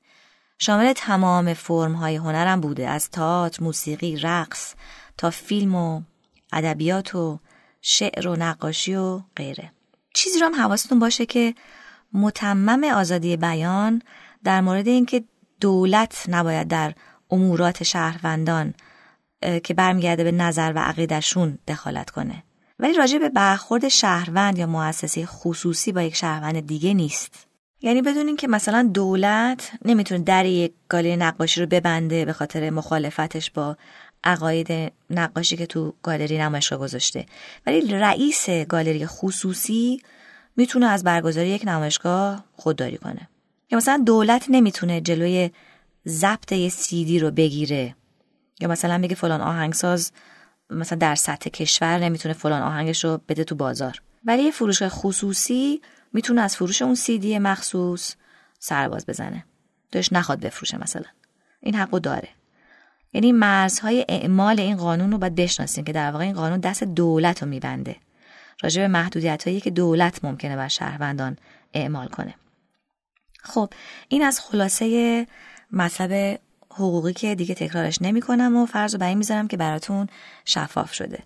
شامل 0.65 0.93
تمام 0.93 1.55
فرم 1.55 1.93
های 1.93 2.17
هنرم 2.17 2.61
بوده 2.61 2.89
از 2.89 3.11
تئاتر، 3.11 3.63
موسیقی، 3.63 4.17
رقص 4.17 4.75
تا 5.19 5.31
فیلم 5.31 5.75
و 5.75 6.03
ادبیات 6.53 7.15
و 7.15 7.39
شعر 7.81 8.29
و 8.29 8.37
نقاشی 8.37 8.95
و 8.95 9.21
غیره. 9.37 9.73
چیزی 10.15 10.41
رو 10.41 10.47
هم 10.47 10.55
حواستون 10.55 10.99
باشه 10.99 11.27
که 11.27 11.55
متمم 12.13 12.85
آزادی 12.85 13.37
بیان 13.37 14.03
در 14.45 14.61
مورد 14.61 14.89
اینکه 14.89 15.25
دولت 15.61 16.25
نباید 16.29 16.69
در 16.69 16.95
امورات 17.31 17.83
شهروندان 17.83 18.75
که 19.65 19.75
برمیگرده 19.75 20.25
به 20.25 20.33
نظر 20.33 20.73
و 20.77 20.79
عقیدشون 20.79 21.59
دخالت 21.69 22.11
کنه. 22.11 22.43
ولی 22.79 22.93
راجع 22.93 23.19
به 23.19 23.29
برخورد 23.29 23.89
شهروند 23.89 24.59
یا 24.59 24.67
مؤسسه 24.67 25.27
خصوصی 25.27 25.93
با 25.93 26.03
یک 26.03 26.15
شهروند 26.15 26.67
دیگه 26.67 26.95
نیست. 26.95 27.52
یعنی 27.83 28.03
بدونین 28.03 28.37
که 28.37 28.49
مثلا 28.49 28.91
دولت 28.95 29.71
نمی‌تونه 29.85 30.25
در 30.25 30.47
یک 30.47 30.73
گالری 30.89 31.17
نقاشی 31.17 31.61
رو 31.61 31.67
ببنده 31.67 32.25
به 32.25 32.33
خاطر 32.33 32.71
مخالفتش 32.71 33.51
با 33.51 33.77
عقاید 34.25 34.93
نقاشی 35.11 35.57
که 35.57 35.67
تو 35.67 35.95
گالری 36.03 36.39
نمایشگاه 36.39 36.79
گذاشته. 36.79 37.27
ولی 37.67 37.81
رئیس 37.81 38.51
گالری 38.51 39.07
خصوصی 39.07 40.03
می‌تونه 40.57 40.87
از 40.87 41.05
برگزاری 41.05 41.49
یک 41.49 41.63
نمایشگاه 41.67 42.45
خودداری 42.57 42.97
کنه. 42.97 43.29
یا 43.71 43.79
مثلا 43.79 44.03
دولت 44.07 44.47
نمی‌تونه 44.49 45.01
جلوی 45.01 45.51
ضبط 46.09 46.53
یه 46.53 46.69
سیدی 46.69 47.19
رو 47.19 47.31
بگیره. 47.31 47.95
یا 48.61 48.69
مثلا 48.69 48.99
بگه 49.03 49.15
فلان 49.15 49.41
آهنگساز 49.41 50.13
مثلا 50.71 50.99
در 50.99 51.15
سطح 51.15 51.51
کشور 51.51 51.99
نمی‌تونه 51.99 52.35
فلان 52.35 52.63
آهنگش 52.63 53.05
رو 53.05 53.21
بده 53.29 53.45
تو 53.45 53.55
بازار. 53.55 54.03
ولی 54.25 54.43
یه 54.43 54.51
فروشگاه 54.51 54.89
خصوصی 54.89 55.81
می‌تونه 56.13 56.41
از 56.41 56.57
فروش 56.57 56.83
اون 56.83 56.95
سیدی 56.95 57.39
مخصوص 57.39 58.15
سرباز 58.59 59.07
بزنه. 59.07 59.45
داشت 59.93 60.13
نخواد 60.13 60.41
بفروشه 60.41 60.79
مثلا. 60.79 61.05
این 61.61 61.75
حقو 61.75 61.99
داره. 61.99 62.29
یعنی 63.13 63.33
مرزهای 63.33 64.07
اعمال 64.09 64.61
این 64.61 64.77
قانون 64.77 65.13
رو 65.13 65.19
باید 65.19 65.35
بشناسیم 65.35 65.85
که 65.85 65.93
در 65.93 66.11
واقع 66.11 66.25
این 66.25 66.35
قانون 66.35 66.61
دست 66.61 66.85
دولت 66.85 67.43
رو 67.43 67.49
میبنده. 67.49 67.97
راجع 68.63 68.83
به 68.83 68.89
محدودیت 68.89 69.49
هایی 69.49 69.61
که 69.61 69.71
دولت 69.71 70.25
ممکنه 70.25 70.57
بر 70.57 70.69
شهروندان 70.69 71.37
اعمال 71.75 72.09
کنه. 72.09 72.35
خب 73.43 73.73
این 74.09 74.23
از 74.23 74.41
خلاصه 74.41 75.27
مطلب 75.73 76.41
حقوقی 76.71 77.13
که 77.13 77.35
دیگه 77.35 77.55
تکرارش 77.55 78.03
نمی 78.03 78.21
کنم 78.21 78.57
و 78.57 78.67
فرض 78.67 78.95
رو 78.95 79.01
بر 79.01 79.09
این 79.09 79.19
می‌ذارم 79.19 79.49
که 79.49 79.57
براتون 79.57 80.07
شفاف 80.45 80.93
شده. 80.93 81.23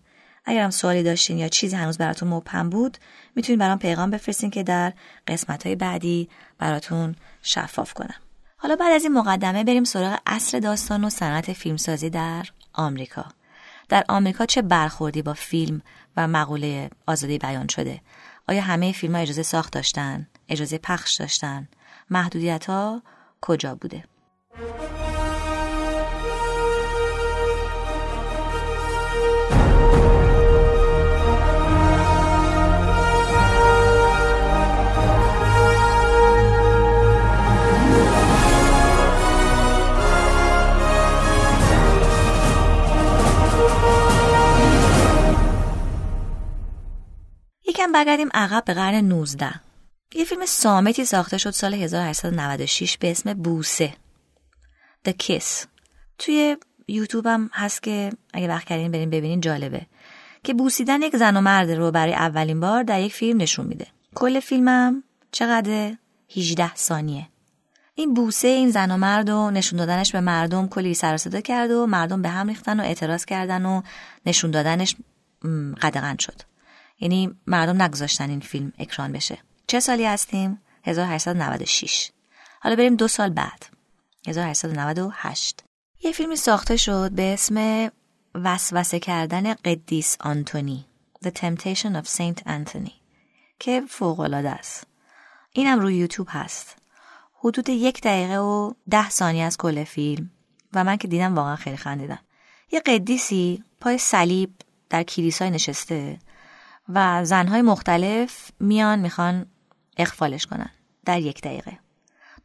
اگرم 0.47 0.71
سوالی 0.71 1.03
داشتین 1.03 1.39
یا 1.39 1.49
چیزی 1.49 1.77
هنوز 1.77 1.99
براتون 1.99 2.29
مبهم 2.29 2.71
بود 2.71 2.99
می‌تونین 3.35 3.59
برام 3.59 3.79
پیغام 3.79 4.11
بفرستین 4.11 4.51
که 4.51 4.63
در 4.63 4.93
قسمت 5.27 5.67
های 5.67 5.77
بعدی 5.77 6.29
براتون 6.59 7.15
شفاف 7.43 7.95
کنم. 7.95 8.15
حالا 8.57 8.77
بعد 8.77 8.93
از 8.93 9.03
این 9.03 9.13
مقدمه 9.13 9.65
بریم 9.65 9.85
سراغ 9.85 10.19
اصر 10.27 10.59
داستان 10.59 11.05
و 11.05 11.11
صنعت 11.11 11.53
فیلمسازی 11.53 12.11
در 12.11 12.47
آمریکا. 12.73 13.25
در 13.89 14.05
آمریکا 14.09 14.47
چه 14.47 14.63
برخوردی 14.63 15.23
با 15.23 15.35
فیلم 15.35 15.83
و 16.17 16.29
مقوله 16.29 16.91
آزادی 17.07 17.39
بیان 17.39 17.69
شده؟ 17.69 18.01
آیا 18.49 18.63
همه 18.63 18.93
فیلم 18.93 19.15
ها 19.15 19.23
اجازه 19.23 19.43
ساخت 19.43 19.73
داشتن؟ 19.73 20.27
اجازه 20.49 20.79
پخش 20.79 21.15
داشتن؟ 21.15 21.69
محدودیت 22.11 22.67
ها 22.67 23.03
کجا 23.41 23.75
بوده؟ 23.75 24.05
یکم 47.69 47.93
برگردیم 47.93 48.29
عقب 48.35 48.65
به 48.65 48.75
قرن 48.75 48.95
19 48.95 49.61
یه 50.15 50.25
فیلم 50.25 50.47
سامتی 50.47 51.05
ساخته 51.05 51.39
شد 51.39 51.51
سال 51.51 51.75
1896 51.75 52.99
به 52.99 53.11
اسم 53.11 53.35
بوسه. 53.35 53.95
The 55.09 55.13
Kiss. 55.23 55.67
توی 56.19 56.57
یوتیوب 56.89 57.27
هم 57.27 57.51
هست 57.53 57.83
که 57.83 58.13
اگه 58.35 58.49
وقت 58.49 58.67
کردین 58.67 58.91
بریم 58.91 59.11
ببینین 59.11 59.41
جالبه. 59.41 59.87
که 60.45 60.55
بوسیدن 60.55 61.03
یک 61.03 61.17
زن 61.17 61.37
و 61.37 61.41
مرد 61.41 61.71
رو 61.71 61.91
برای 61.91 62.15
اولین 62.15 62.61
بار 62.61 62.83
در 62.83 63.01
یک 63.01 63.15
فیلم 63.15 63.41
نشون 63.41 63.67
میده. 63.67 63.87
کل 64.15 64.41
فیلمم 64.41 65.03
چقدر 65.33 65.95
18 66.37 66.75
ثانیه. 66.75 67.29
این 67.95 68.15
بوسه 68.15 68.49
این 68.49 68.71
زن 68.71 68.91
و 68.91 68.97
مرد 68.97 69.29
و 69.29 69.51
نشون 69.51 69.79
دادنش 69.79 70.13
به 70.13 70.21
مردم 70.21 70.69
کلی 70.69 70.95
سر 70.95 71.17
صدا 71.17 71.41
کرد 71.41 71.71
و 71.71 71.87
مردم 71.87 72.23
به 72.23 72.29
هم 72.29 72.49
ریختن 72.49 72.81
و 72.81 72.83
اعتراض 72.83 73.25
کردن 73.25 73.67
و 73.67 73.83
نشون 74.27 74.51
دادنش 74.51 74.97
قدغن 75.83 76.17
شد. 76.17 76.56
یعنی 77.01 77.35
مردم 77.47 77.83
نگذاشتن 77.83 78.31
این 78.31 78.41
فیلم 78.41 78.73
اکران 78.79 79.13
بشه. 79.13 79.39
چه 79.67 79.81
سالی 79.81 80.05
هستیم؟ 80.05 80.63
1896 80.85 82.11
حالا 82.61 82.77
بریم 82.77 82.97
دو 82.97 83.09
سال 83.09 83.31
بعد. 83.31 83.67
1898 84.29 85.65
یه 86.03 86.13
فیلمی 86.13 86.37
ساخته 86.37 86.77
شد 86.77 87.11
به 87.11 87.23
اسم 87.23 87.89
وسوسه 88.35 88.99
کردن 88.99 89.55
قدیس 89.55 90.17
آنتونی 90.21 90.87
The 91.25 91.29
Temptation 91.29 92.03
of 92.03 92.09
Saint 92.09 92.43
Anthony 92.47 92.93
که 93.59 93.83
فوقالعاده 93.89 94.51
است. 94.51 94.87
اینم 95.53 95.81
روی 95.81 95.97
یوتیوب 95.97 96.29
هست. 96.31 96.77
حدود 97.39 97.69
یک 97.69 98.03
دقیقه 98.03 98.39
و 98.39 98.73
ده 98.91 99.11
ثانیه 99.11 99.45
از 99.45 99.57
کل 99.57 99.85
فیلم 99.85 100.31
و 100.73 100.85
من 100.85 100.97
که 100.97 101.09
دیدم 101.09 101.35
واقعا 101.35 101.57
خیلی 101.57 101.77
خندیدم. 101.77 102.19
یه 102.73 102.81
قدیسی 102.81 103.65
پای 103.81 103.99
صلیب 103.99 104.55
در 104.91 105.03
کلیسای 105.03 105.51
نشسته 105.51 106.19
و 106.89 107.25
زنهای 107.25 107.63
مختلف 107.63 108.51
میان 108.61 108.99
می‌خوان 108.99 109.47
اخفالش 109.97 110.47
کنن 110.47 110.71
در 111.05 111.21
یک 111.21 111.43
دقیقه. 111.43 111.79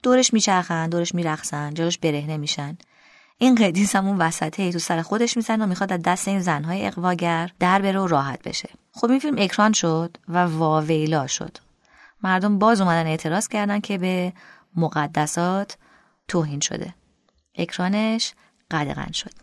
دورش 0.03 0.33
میچرخن 0.33 0.89
دورش 0.89 1.15
میرخصن 1.15 1.73
جلوش 1.73 1.97
برهنه 1.97 2.37
میشن. 2.37 2.77
این 3.37 3.55
قدیس 3.55 3.95
هم 3.95 4.07
اون 4.07 4.17
وسطه 4.17 4.71
تو 4.71 4.79
سر 4.79 5.01
خودش 5.01 5.37
میزن 5.37 5.61
و 5.61 5.65
می‌خواد 5.65 5.93
از 5.93 6.01
دست 6.01 6.27
این 6.27 6.39
زنهای 6.39 6.87
اقواگر 6.87 7.51
در 7.59 7.81
بره 7.81 7.99
و 7.99 8.07
راحت 8.07 8.43
بشه. 8.43 8.69
خب 8.91 9.09
این 9.09 9.19
فیلم 9.19 9.35
اکران 9.37 9.73
شد 9.73 10.17
و 10.27 10.45
واویلا 10.45 11.27
شد. 11.27 11.57
مردم 12.23 12.59
باز 12.59 12.81
اومدن 12.81 13.07
اعتراض 13.07 13.47
کردن 13.47 13.79
که 13.79 13.97
به 13.97 14.33
مقدسات 14.75 15.77
توهین 16.27 16.59
شده. 16.59 16.93
اکرانش 17.55 18.33
قدغن 18.71 19.11
شد. 19.11 19.33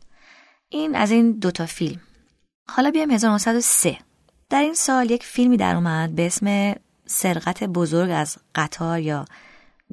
این 0.68 0.96
از 0.96 1.10
این 1.10 1.32
دوتا 1.32 1.66
فیلم. 1.66 2.00
حالا 2.68 2.90
بیایم 2.90 3.10
1903 3.10 3.98
در 4.50 4.62
این 4.62 4.74
سال 4.74 5.10
یک 5.10 5.24
فیلمی 5.24 5.56
در 5.56 5.74
اومد 5.74 6.14
به 6.14 6.26
اسم 6.26 6.74
سرقت 7.06 7.64
بزرگ 7.64 8.10
از 8.14 8.36
قطار 8.54 9.00
یا 9.00 9.24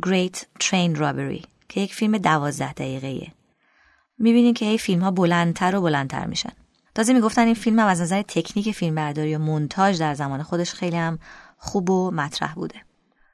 Great 0.05 0.37
Train 0.63 0.97
Robbery 0.97 1.45
که 1.69 1.81
یک 1.81 1.93
فیلم 1.93 2.17
دوازده 2.17 2.73
دقیقه 2.73 3.07
ایه. 3.07 3.31
می‌بینین 4.17 4.53
که 4.53 4.65
این 4.65 4.77
فیلم 4.77 5.01
ها 5.01 5.11
بلندتر 5.11 5.75
و 5.75 5.81
بلندتر 5.81 6.25
میشن. 6.25 6.51
تازه 6.95 7.13
می‌گفتن 7.13 7.41
این 7.41 7.53
فیلم 7.53 7.79
هم 7.79 7.87
از 7.87 8.01
نظر 8.01 8.21
تکنیک 8.21 8.71
فیلم 8.71 8.95
برداری 8.95 9.35
و 9.35 9.39
مونتاژ 9.39 9.99
در 9.99 10.13
زمان 10.13 10.43
خودش 10.43 10.73
خیلی 10.73 10.97
هم 10.97 11.19
خوب 11.57 11.89
و 11.89 12.11
مطرح 12.11 12.53
بوده. 12.53 12.81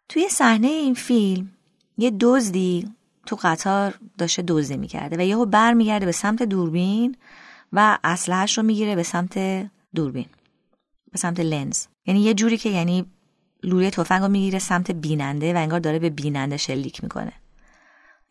توی 0.10 0.30
صحنه 0.30 0.68
این 0.68 0.94
فیلم 0.94 1.52
یه 1.98 2.12
دزدی 2.20 2.92
تو 3.26 3.38
قطار 3.42 3.94
داشته 4.18 4.44
دزدی 4.48 4.78
می‌کرده 4.78 5.18
و 5.18 5.22
یهو 5.22 5.46
برمیگرده 5.46 6.06
به 6.06 6.12
سمت 6.12 6.44
دوربین 6.44 7.18
و 7.74 7.98
اسلحه‌اش 8.04 8.58
رو 8.58 8.64
می‌گیره 8.64 8.96
به 8.96 9.04
سمت 9.04 9.68
دوربین. 9.96 10.26
به 11.12 11.18
سمت 11.18 11.40
لنز. 11.40 11.86
یعنی 12.06 12.22
یه 12.22 12.34
جوری 12.34 12.58
که 12.58 12.70
یعنی 12.70 13.06
لوله 13.64 13.90
تفنگ 13.90 14.22
رو 14.22 14.28
می‌گیره 14.28 14.60
سمت 14.60 14.92
بیننده 14.92 15.54
و 15.54 15.58
انگار 15.58 15.80
داره 15.80 16.00
به 16.00 16.10
بیننده 16.10 16.58
شلیک 16.58 17.04
می‌کنه. 17.04 17.34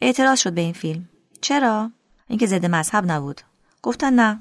اعتراض 0.01 0.41
شد 0.41 0.53
به 0.53 0.61
این 0.61 0.73
فیلم. 0.73 1.09
چرا؟ 1.41 1.91
اینکه 2.29 2.47
ضد 2.47 2.67
مذهب 2.67 3.11
نبود. 3.13 3.41
گفتن 3.83 4.13
نه 4.13 4.41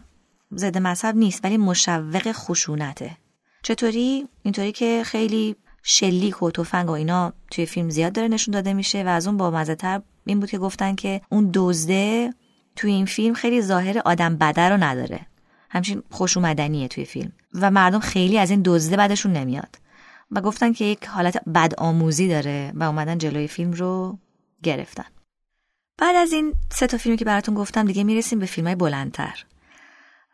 ضد 0.56 0.78
مذهب 0.78 1.16
نیست 1.16 1.46
ولی 1.46 1.58
مشوق 1.58 2.32
خشونته. 2.32 3.18
چطوری؟ 3.64 4.28
اینطوری 4.44 4.72
که 4.72 5.02
خیلی 5.06 5.56
شلیک 5.84 6.44
و 6.44 6.52
تفنگ 6.52 6.90
و 6.90 6.92
اینا 6.92 7.34
توی 7.52 7.66
فیلم 7.66 7.90
زیاد 7.90 8.14
داره 8.14 8.28
نشون 8.28 8.54
داده 8.54 8.74
میشه 8.74 9.04
و 9.04 9.08
از 9.08 9.28
اون 9.28 9.38
با 9.38 9.64
تر 9.64 10.02
این 10.26 10.40
بود 10.40 10.50
که 10.50 10.58
گفتن 10.58 10.96
که 10.96 11.22
اون 11.30 11.50
دزده 11.54 12.34
توی 12.76 12.92
این 12.92 13.06
فیلم 13.06 13.34
خیلی 13.34 13.62
ظاهر 13.62 14.02
آدم 14.06 14.36
بده 14.36 14.70
رو 14.70 14.78
نداره. 14.78 15.26
همچین 15.70 16.04
خوش 16.10 16.38
اومدنیه 16.38 16.88
توی 16.88 17.06
فیلم. 17.06 17.32
و 17.54 17.72
مردم 17.72 18.00
خیلی 18.00 18.40
از 18.40 18.50
این 18.50 18.62
دزده 18.66 18.98
بعدشون 18.98 19.34
نمیاد. 19.34 19.76
و 20.32 20.42
گفتن 20.42 20.74
که 20.74 20.86
یک 20.86 21.06
حالت 21.06 21.44
بد 21.44 21.74
آموزی 21.78 22.28
داره 22.28 22.72
و 22.76 22.84
اومدن 22.84 23.18
جلوی 23.18 23.48
فیلم 23.48 23.72
رو 23.72 24.18
گرفتن. 24.64 25.06
بعد 25.98 26.16
از 26.16 26.32
این 26.32 26.54
سه 26.72 26.88
تا 26.88 26.98
فیلمی 26.98 27.18
که 27.18 27.26
براتون 27.26 27.56
گفتم 27.56 27.86
دیگه 27.86 28.04
می‌رسیم 28.04 28.40
به 28.40 28.46
فیلم 28.46 28.68
های 28.68 28.76
بلندتر. 28.76 29.44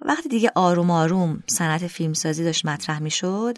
وقتی 0.01 0.29
دیگه 0.29 0.51
آروم 0.55 0.91
آروم 0.91 1.43
صنعت 1.47 1.87
فیلمسازی 1.87 2.43
داشت 2.43 2.65
مطرح 2.65 2.99
می‌شد 2.99 3.57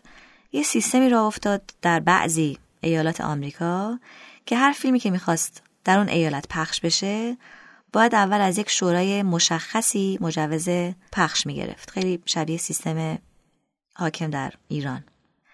یه 0.52 0.64
سیستمی 0.64 1.10
را 1.10 1.28
افتاد 1.28 1.74
در 1.82 2.00
بعضی 2.00 2.58
ایالات 2.82 3.22
آمریکا 3.22 4.00
که 4.46 4.58
هر 4.58 4.72
فیلمی 4.72 5.00
که 5.00 5.12
می‌خواست 5.12 5.64
در 5.84 5.98
اون 5.98 6.10
ایالت 6.10 6.48
پخش 6.50 6.80
بشه 6.80 7.38
باید 7.94 8.16
اول 8.16 8.42
از 8.42 8.58
یک 8.58 8.70
شورای 8.70 9.24
مشخصی 9.24 10.18
مجوز 10.22 10.70
پخش 11.12 11.46
می‌گرفت. 11.46 11.92
خیلی 11.92 12.22
شبیه 12.26 12.58
سیستم 12.58 13.18
حاکم 13.96 14.30
در 14.30 14.54
ایران. 14.68 15.04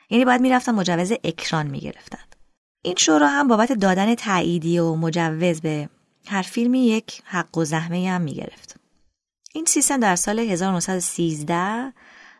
یعنی 0.09 0.25
باید 0.25 0.41
می‌رفتن 0.41 0.71
مجوز 0.71 1.11
اکران 1.23 1.67
می‌گرفتن. 1.67 2.23
این 2.81 2.95
شورا 2.95 3.27
هم 3.27 3.47
بابت 3.47 3.71
دادن 3.71 4.15
تاییدی 4.15 4.79
و 4.79 4.95
مجوز 4.95 5.61
به 5.61 5.89
هر 6.27 6.41
فیلمی 6.41 6.85
یک 6.85 7.21
حق 7.25 7.57
و 7.57 7.65
زحمه 7.65 8.09
هم 8.09 8.21
می‌گرفت. 8.21 8.75
این 9.53 9.65
سیستم 9.65 9.99
در 9.99 10.15
سال 10.15 10.39
1913 10.39 11.93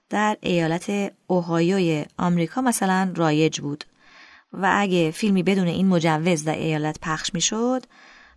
در 0.09 0.37
ایالت 0.41 1.13
اوهایوی 1.27 2.05
آمریکا 2.17 2.61
مثلا 2.61 3.13
رایج 3.15 3.61
بود 3.61 3.83
و 4.53 4.71
اگه 4.75 5.11
فیلمی 5.11 5.43
بدون 5.43 5.67
این 5.67 5.87
مجوز 5.87 6.43
در 6.43 6.55
ایالت 6.55 6.99
پخش 7.01 7.33
می‌شد 7.33 7.85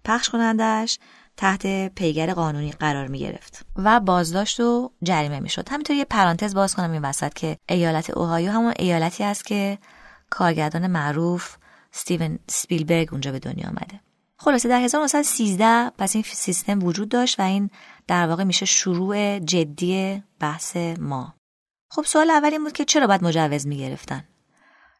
پخش 0.04 0.28
کنندش 0.28 0.98
تحت 1.36 1.94
پیگر 1.94 2.34
قانونی 2.34 2.72
قرار 2.72 3.06
می 3.06 3.18
گرفت. 3.18 3.66
و 3.76 4.00
بازداشت 4.00 4.60
و 4.60 4.90
جریمه 5.02 5.40
می 5.40 5.48
شد. 5.48 5.68
همینطور 5.68 5.96
یه 5.96 6.04
پرانتز 6.04 6.54
باز 6.54 6.74
کنم 6.74 6.92
این 6.92 7.02
وسط 7.02 7.34
که 7.34 7.56
ایالت 7.68 8.10
اوهایو 8.10 8.52
همون 8.52 8.74
ایالتی 8.78 9.24
است 9.24 9.44
که 9.44 9.78
کارگردان 10.30 10.86
معروف 10.86 11.56
ستیون 11.90 12.38
سپیلبرگ 12.48 13.08
اونجا 13.12 13.32
به 13.32 13.38
دنیا 13.38 13.68
آمده 13.68 14.00
خلاصه 14.38 14.68
در 14.68 14.80
1913 14.80 15.90
پس 15.98 16.16
این 16.16 16.24
سیستم 16.32 16.82
وجود 16.82 17.08
داشت 17.08 17.40
و 17.40 17.42
این 17.42 17.70
در 18.06 18.26
واقع 18.26 18.44
میشه 18.44 18.66
شروع 18.66 19.38
جدی 19.38 20.22
بحث 20.40 20.76
ما. 20.98 21.34
خب 21.90 22.02
سوال 22.02 22.30
اول 22.30 22.52
این 22.52 22.64
بود 22.64 22.72
که 22.72 22.84
چرا 22.84 23.06
باید 23.06 23.24
مجوز 23.24 23.66
می 23.66 23.78
گرفتن؟ 23.78 24.24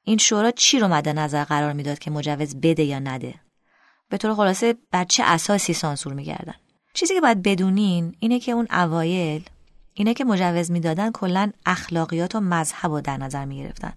این 0.05 0.19
شورا 0.19 0.51
چی 0.51 0.79
رو 0.79 0.89
مد 0.89 1.09
نظر 1.09 1.45
قرار 1.45 1.73
می‌داد 1.73 1.99
که 1.99 2.11
مجوز 2.11 2.57
بده 2.57 2.83
یا 2.83 2.99
نده؟ 2.99 3.35
به 4.09 4.17
طور 4.17 4.35
خلاصه 4.35 4.75
بر 4.91 5.05
چه 5.05 5.23
اساسی 5.27 5.73
سانسور 5.73 6.13
میگردن. 6.13 6.55
چیزی 6.95 7.15
که 7.15 7.21
باید 7.21 7.43
بدونین 7.43 8.17
اینه 8.19 8.41
که 8.41 8.53
اون 8.53 8.67
اوایل 8.71 9.49
اینه 9.95 10.15
که 10.15 10.25
مجوز 10.25 10.71
می‌دادن 10.71 11.11
کلا 11.13 11.53
اخلاقیات 11.67 12.35
و 12.35 12.41
مذهب 12.41 12.91
رو 12.91 13.01
در 13.01 13.17
نظر 13.17 13.45
می‌گرفتن. 13.45 13.93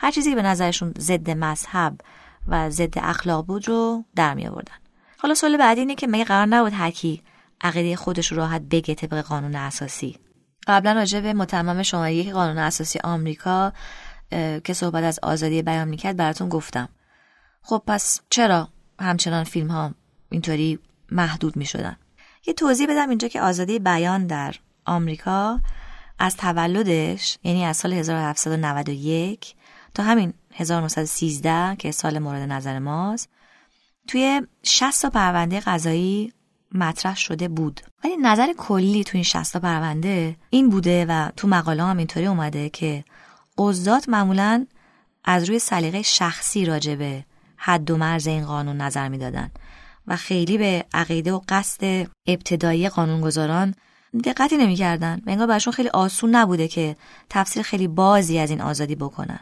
هر 0.00 0.10
چیزی 0.10 0.30
که 0.30 0.36
به 0.36 0.42
نظرشون 0.42 0.94
ضد 0.98 1.30
مذهب 1.30 2.00
و 2.48 2.70
ضد 2.70 2.98
اخلاق 2.98 3.46
بود 3.46 3.68
رو 3.68 4.04
در 4.16 4.34
می 4.34 4.46
آوردن 4.46 4.74
حالا 5.18 5.34
سوال 5.34 5.56
بعدی 5.56 5.80
اینه 5.80 5.94
که 5.94 6.06
مگه 6.06 6.24
قرار 6.24 6.46
نبود 6.46 6.72
هر 6.72 6.90
کی 6.90 7.22
عقیده 7.60 7.96
خودش 7.96 8.32
رو 8.32 8.36
راحت 8.36 8.62
بگه 8.62 8.94
طبق 8.94 9.20
قانون 9.20 9.56
اساسی؟ 9.56 10.18
قبلا 10.66 10.92
راجع 10.92 11.20
به 11.20 11.32
متمم 11.32 11.82
شماره 11.82 12.14
یک 12.14 12.32
قانون 12.32 12.58
اساسی 12.58 12.98
آمریکا 12.98 13.72
که 14.64 14.72
صحبت 14.72 15.04
از 15.04 15.18
آزادی 15.22 15.62
بیان 15.62 15.88
می‌کرد 15.88 16.16
براتون 16.16 16.48
گفتم. 16.48 16.88
خب 17.62 17.82
پس 17.86 18.20
چرا 18.30 18.68
همچنان 19.00 19.44
فیلم 19.44 19.68
ها 19.70 19.94
اینطوری 20.30 20.78
محدود 21.10 21.56
می‌شدن. 21.56 21.96
یه 22.46 22.54
توضیح 22.54 22.86
بدم 22.90 23.08
اینجا 23.08 23.28
که 23.28 23.40
آزادی 23.40 23.78
بیان 23.78 24.26
در 24.26 24.54
آمریکا 24.84 25.60
از 26.18 26.36
تولدش 26.36 27.38
یعنی 27.44 27.64
از 27.64 27.76
سال 27.76 27.92
1791 27.92 29.54
تا 29.94 30.02
همین 30.02 30.34
1913 30.54 31.76
که 31.76 31.90
سال 31.90 32.18
مورد 32.18 32.52
نظر 32.52 32.78
ماست 32.78 33.28
توی 34.08 34.42
60 34.62 35.02
تا 35.02 35.10
پرونده 35.10 35.60
قضایی 35.60 36.32
مطرح 36.74 37.16
شده 37.16 37.48
بود. 37.48 37.80
ولی 38.04 38.16
نظر 38.16 38.52
کلی 38.58 39.04
توی 39.04 39.18
این 39.18 39.24
60 39.24 39.52
تا 39.52 39.60
پرونده 39.60 40.36
این 40.50 40.70
بوده 40.70 41.06
و 41.08 41.30
تو 41.36 41.48
مقاله 41.48 41.82
هم 41.82 41.96
اینطوری 41.96 42.26
اومده 42.26 42.68
که 42.68 43.04
قضات 43.58 44.08
معمولا 44.08 44.66
از 45.24 45.48
روی 45.48 45.58
سلیقه 45.58 46.02
شخصی 46.02 46.64
راجبه 46.64 47.24
حد 47.64 47.90
و 47.90 47.96
مرز 47.96 48.26
این 48.26 48.44
قانون 48.44 48.76
نظر 48.76 49.08
می‌دادن. 49.08 49.50
و 50.06 50.16
خیلی 50.16 50.58
به 50.58 50.84
عقیده 50.94 51.32
و 51.32 51.40
قصد 51.48 52.06
ابتدایی 52.26 52.88
قانونگذاران 52.88 53.74
دقتی 54.24 54.56
نمی‌کردن 54.56 55.20
و 55.26 55.30
انگار 55.30 55.46
برشون 55.46 55.72
خیلی 55.72 55.88
آسون 55.88 56.30
نبوده 56.36 56.68
که 56.68 56.96
تفسیر 57.30 57.62
خیلی 57.62 57.88
بازی 57.88 58.38
از 58.38 58.50
این 58.50 58.60
آزادی 58.60 58.94
بکنن. 58.94 59.40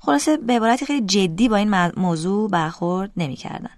خلاصه 0.00 0.36
به 0.36 0.52
عبارتی 0.52 0.86
خیلی 0.86 1.06
جدی 1.06 1.48
با 1.48 1.56
این 1.56 1.90
موضوع 1.96 2.50
برخورد 2.50 3.10
نمی‌کردن. 3.16 3.70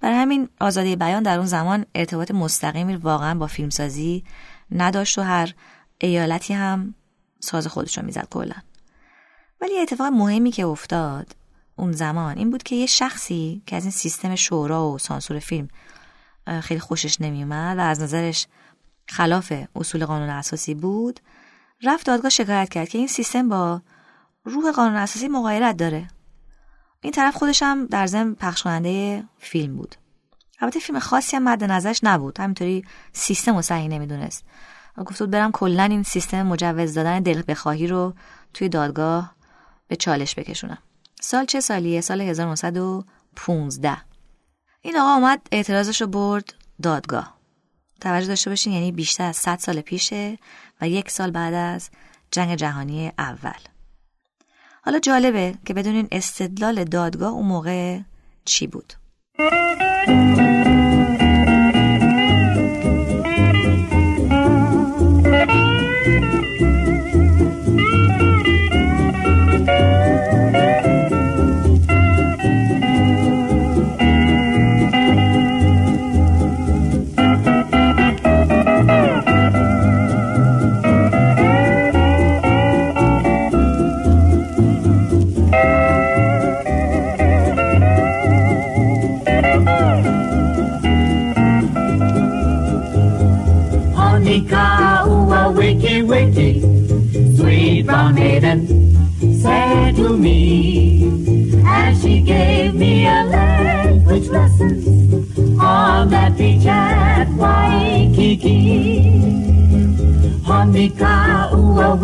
برای 0.00 0.16
همین 0.16 0.48
آزادی 0.60 0.96
بیان 0.96 1.22
در 1.22 1.36
اون 1.36 1.46
زمان 1.46 1.86
ارتباط 1.94 2.30
مستقیمی 2.30 2.96
واقعا 2.96 3.34
با 3.34 3.46
فیلمسازی 3.46 4.24
نداشت 4.70 5.18
و 5.18 5.22
هر 5.22 5.54
ایالتی 5.98 6.54
هم 6.54 6.94
ساز 7.40 7.66
خودش 7.66 7.98
رو 7.98 8.04
می‌زد 8.04 8.28
کلا. 8.30 8.56
ولی 9.60 9.78
اتفاق 9.78 10.12
مهمی 10.12 10.50
که 10.50 10.66
افتاد 10.66 11.39
اون 11.80 11.92
زمان. 11.92 12.38
این 12.38 12.50
بود 12.50 12.62
که 12.62 12.76
یه 12.76 12.86
شخصی 12.86 13.62
که 13.66 13.76
از 13.76 13.82
این 13.82 13.90
سیستم 13.90 14.34
شورا 14.34 14.90
و 14.90 14.98
سانسور 14.98 15.38
فیلم 15.38 15.68
خیلی 16.60 16.80
خوشش 16.80 17.20
نمیومد 17.20 17.78
و 17.78 17.80
از 17.80 18.00
نظرش 18.00 18.46
خلاف 19.08 19.52
اصول 19.74 20.06
قانون 20.06 20.28
اساسی 20.28 20.74
بود 20.74 21.20
رفت 21.82 22.06
دادگاه 22.06 22.30
شکایت 22.30 22.68
کرد 22.68 22.88
که 22.88 22.98
این 22.98 23.06
سیستم 23.06 23.48
با 23.48 23.82
روح 24.44 24.72
قانون 24.72 24.96
اساسی 24.96 25.28
مغایرت 25.28 25.76
داره. 25.76 26.08
این 27.00 27.12
طرف 27.12 27.36
خودش 27.36 27.62
هم 27.62 27.86
در 27.86 28.06
ضمن 28.06 28.34
پخش 28.34 28.62
کننده 28.62 29.24
فیلم 29.38 29.76
بود. 29.76 29.94
البته 30.60 30.80
فیلم 30.80 30.98
خاصی 30.98 31.36
هم 31.36 31.42
مد 31.42 31.64
نظرش 31.64 32.00
نبود. 32.02 32.40
همینطوری 32.40 32.84
سیستم 33.12 33.56
و 33.56 33.62
صحیح 33.62 33.88
نمی‌دونست. 33.88 34.44
گفت 35.06 35.18
بود 35.18 35.30
برم 35.30 35.52
کلا 35.52 35.82
این 35.82 36.02
سیستم 36.02 36.42
مجوز 36.42 36.94
دادن 36.94 37.20
دل 37.20 37.42
بخواهی 37.48 37.86
رو 37.86 38.14
توی 38.54 38.68
دادگاه 38.68 39.34
به 39.88 39.96
چالش 39.96 40.34
بکشونم. 40.34 40.78
سال 41.20 41.44
چه 41.44 41.60
سالیه؟ 41.60 42.00
سال 42.00 42.20
1915 42.20 43.96
این 44.82 44.96
آقا 44.96 45.14
اومد 45.14 45.40
اعتراضش 45.52 46.00
رو 46.00 46.06
برد 46.06 46.54
دادگاه. 46.82 47.36
توجه 48.00 48.26
داشته 48.26 48.50
باشین 48.50 48.72
یعنی 48.72 48.92
بیشتر 48.92 49.24
از 49.24 49.36
100 49.36 49.58
سال 49.58 49.80
پیشه 49.80 50.38
و 50.80 50.88
یک 50.88 51.10
سال 51.10 51.30
بعد 51.30 51.54
از 51.54 51.90
جنگ 52.30 52.54
جهانی 52.54 53.12
اول. 53.18 53.60
حالا 54.82 54.98
جالبه 54.98 55.54
که 55.66 55.74
بدونین 55.74 56.08
استدلال 56.12 56.84
دادگاه 56.84 57.32
اون 57.32 57.46
موقع 57.46 58.00
چی 58.44 58.66
بود. 58.66 58.92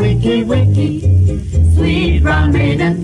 wiki 0.01 0.43
wiki, 0.43 0.91
sweet 1.75 2.19
brown 2.23 2.51
maiden, 2.51 2.95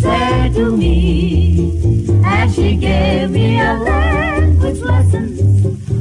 said 0.00 0.54
to 0.54 0.76
me, 0.76 1.70
as 2.24 2.54
she 2.54 2.76
gave 2.76 3.30
me 3.30 3.60
a 3.60 3.72
language 3.90 4.80
lesson 4.80 5.24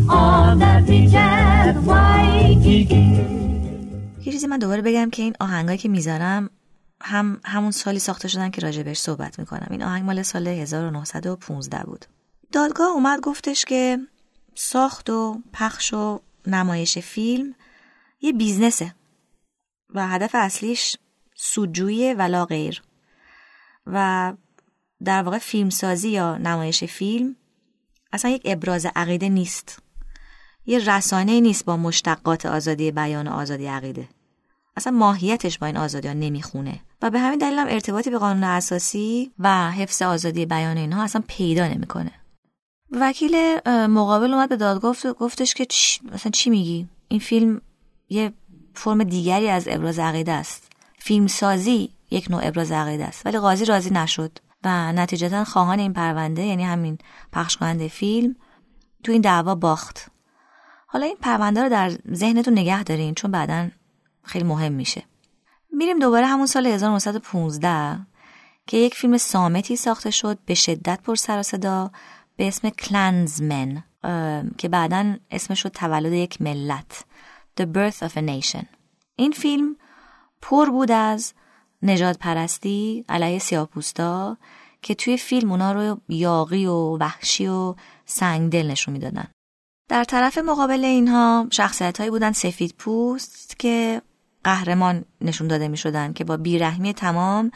on 0.10 0.60
that 0.60 0.86
beach 0.88 1.13
at 1.13 1.76
Waikiki. 1.89 3.04
یه 4.26 4.34
چیزی 4.34 4.48
من 4.48 4.60
دوباره 4.60 4.82
بگم 4.82 5.10
که 5.10 5.24
این 5.24 5.34
آهنگایی 5.39 5.78
که 5.78 5.89
میذارم 5.89 6.50
هم 7.03 7.41
همون 7.45 7.71
سالی 7.71 7.99
ساخته 7.99 8.29
شدن 8.29 8.51
که 8.51 8.61
راجبش 8.61 8.99
صحبت 8.99 9.39
می‌کنم. 9.39 9.69
این 9.71 9.83
آهنگ 9.83 10.05
مال 10.05 10.23
سال 10.23 10.49
1915 10.49 11.85
بود. 11.85 12.05
دادگاه 12.53 12.91
اومد 12.91 13.21
گفتش 13.21 13.65
که 13.65 13.99
ساخت 14.55 15.11
و 15.11 15.43
پخش 15.53 15.95
و 15.95 16.21
نمایش 16.47 16.99
فیلم 16.99 17.55
یه 18.21 18.33
بیزنسه 18.33 18.95
و 19.95 20.09
هدف 20.09 20.31
اصلیش 20.35 20.97
سودجویی 21.35 22.15
ولا 22.15 22.45
غیر. 22.45 22.83
و 23.87 24.33
در 25.05 25.23
واقع 25.23 25.39
فیلمسازی 25.39 26.09
یا 26.09 26.39
نمایش 26.39 26.85
فیلم 26.85 27.37
اصلا 28.13 28.31
یک 28.31 28.43
ابراز 28.45 28.87
عقیده 28.97 29.29
نیست. 29.29 29.83
یه 30.67 30.79
رسانه 30.79 31.41
نیست 31.41 31.65
با 31.65 31.77
مشتقات 31.77 32.47
آزادی 32.47 32.91
بیان 32.91 33.29
و 33.29 33.31
آزادی 33.31 33.67
عقیده. 33.67 34.09
اصلا 34.77 34.93
ماهیتش 34.93 35.59
با 35.59 35.67
این 35.67 35.77
آزادی 35.77 36.09
ها 36.09 36.15
نمی‌خونه. 36.15 36.81
و 37.03 37.11
به 37.11 37.21
همین 37.21 37.39
دلیل 37.39 37.59
هم 37.59 37.67
ارتباطی 37.69 38.11
به 38.11 38.19
قانون 38.19 38.45
اساسی 38.45 39.33
و 39.39 39.71
حفظ 39.71 40.03
آزادی 40.03 40.47
بیان 40.47 40.77
اینها 40.77 41.03
اصلا 41.03 41.23
پیدا 41.29 41.69
نمی‌کنه. 41.69 42.13
وکیل 42.91 43.37
مقابل 43.69 44.35
اومد 44.35 44.49
به 44.49 44.57
دادگاه 44.57 44.97
گفتش 45.19 45.55
که 45.55 45.67
چ... 45.67 45.99
مثلا 46.13 46.31
چی 46.31 46.51
میگی؟ 46.51 46.89
این 47.09 47.21
فیلم 47.21 47.61
یه 48.09 48.33
فرم 48.75 49.05
دیگری 49.05 49.49
از 49.49 49.69
ابراز 49.71 49.99
عقیده 49.99 50.33
است. 50.33 50.73
فیلمسازی 50.99 51.91
یک 52.11 52.31
نوع 52.31 52.41
ابراز 52.47 52.73
عقیده 52.73 53.05
است. 53.05 53.27
ولی 53.27 53.39
قاضی 53.39 53.65
راضی 53.65 53.91
نشد 53.91 54.39
و 54.65 54.93
نتیجتا 54.93 55.45
خواهان 55.45 55.79
این 55.79 55.93
پرونده 55.93 56.43
یعنی 56.43 56.65
همین 56.65 56.99
پخش 57.33 57.57
کننده 57.57 57.89
فیلم 57.89 58.37
تو 59.05 59.13
این 59.13 59.21
دعوا 59.21 59.55
باخت. 59.55 60.11
حالا 60.87 61.07
این 61.07 61.17
پرونده 61.21 61.63
رو 61.63 61.69
در 61.69 61.93
ذهنتون 62.13 62.59
نگه 62.59 62.83
دارین 62.83 63.15
چون 63.15 63.31
بعدا 63.31 63.69
خیلی 64.23 64.45
مهم 64.45 64.73
میشه. 64.73 65.03
میریم 65.79 65.99
دوباره 65.99 66.27
همون 66.27 66.47
سال 66.47 66.67
1915 66.67 68.07
که 68.67 68.77
یک 68.77 68.95
فیلم 68.95 69.17
سامتی 69.17 69.77
ساخته 69.77 70.11
شد 70.11 70.38
به 70.47 70.55
شدت 70.55 71.01
پر 71.05 71.14
سر 71.14 71.43
صدا 71.43 71.91
به 72.37 72.49
اسم 72.49 72.71
کلنزمن 72.71 73.85
که 74.59 74.69
بعدا 74.69 75.17
اسمش 75.31 75.62
شد 75.62 75.69
تولد 75.69 76.12
یک 76.12 76.43
ملت 76.43 77.05
The 77.61 77.64
Birth 77.64 78.09
of 78.09 78.12
a 78.12 78.21
Nation 78.21 78.64
این 79.17 79.33
فیلم 79.33 79.77
پر 80.43 80.71
بود 80.71 80.91
از 80.91 81.33
نجات 81.83 82.19
پرستی 82.19 83.05
علیه 83.09 83.38
سیاپوستا 83.38 84.37
که 84.83 84.95
توی 84.95 85.17
فیلم 85.17 85.51
اونا 85.51 85.73
رو 85.73 86.01
یاقی 86.09 86.67
و 86.67 86.97
وحشی 86.97 87.47
و 87.47 87.75
سنگدل 88.07 88.71
نشون 88.71 88.93
می‌دادن. 88.93 89.29
در 89.88 90.05
طرف 90.05 90.38
مقابل 90.38 90.85
اینها 90.85 91.47
شخصیت 91.51 91.99
هایی 91.99 92.11
بودن 92.11 92.33
سفید 92.33 92.75
پوست 92.79 93.59
که 93.59 94.03
قهرمان 94.49 95.05
نشون 95.21 95.49
داده 95.49 95.69
می 95.69 95.77
شدن 95.77 96.13
که 96.13 96.25
با 96.25 96.37
بیرحمی 96.37 96.95
تمام 96.95 97.51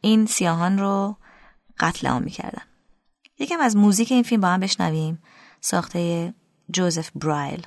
این 0.00 0.26
سیاهان 0.26 0.78
رو 0.78 1.16
قتل 1.80 2.08
عام 2.08 2.22
می 2.22 2.30
کردن. 2.30 2.62
یکم 3.38 3.60
از 3.60 3.76
موزیک 3.76 4.12
این 4.12 4.22
فیلم 4.22 4.40
با 4.40 4.48
هم 4.48 4.60
بشنویم 4.60 5.22
ساخته 5.60 6.34
جوزف 6.70 7.10
برایل. 7.14 7.66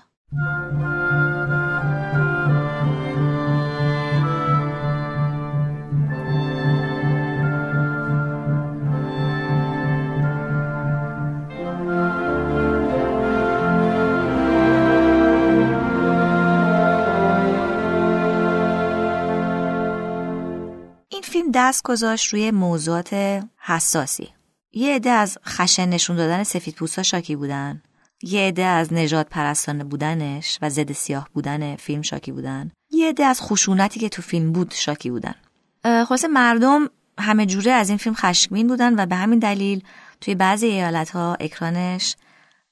دست 21.52 21.84
گذاشت 21.84 22.34
روی 22.34 22.52
موضوعات 22.52 23.14
حساسی. 23.58 24.30
یه 24.72 24.96
عده 24.96 25.10
از 25.10 25.38
خشن 25.48 25.90
نشون 25.90 26.16
دادن 26.16 26.44
سفید 26.44 26.76
پوستا 26.76 27.04
شاکی 27.04 27.36
بودن. 27.36 27.82
یه 28.24 28.42
عده 28.42 28.64
از 28.64 28.94
نجات 28.94 29.30
پرستانه 29.30 29.84
بودنش 29.84 30.60
و 30.62 30.70
ضد 30.70 30.92
سیاه 30.92 31.30
بودن 31.34 31.76
فیلم 31.76 32.02
شاکی 32.02 32.32
بودن. 32.32 32.72
یه 32.92 33.10
عده 33.10 33.26
از 33.26 33.42
خشونتی 33.42 34.00
که 34.00 34.10
تو 34.10 34.22
فیلم 34.22 34.52
بود 34.52 34.74
شاکی 34.74 35.10
بودن. 35.10 35.36
خلاصه 35.84 36.28
مردم 36.28 36.90
همه 37.20 37.46
جوره 37.46 37.72
از 37.72 37.90
این 37.90 37.98
فیلم 37.98 38.16
خشمگین 38.16 38.68
بودن 38.68 39.00
و 39.00 39.06
به 39.06 39.16
همین 39.16 39.40
دلیل 39.40 39.84
توی 40.22 40.36
بعضی 40.36 40.68
ایالت 40.68 41.10
ها 41.10 41.38
اکرانش 41.40 42.16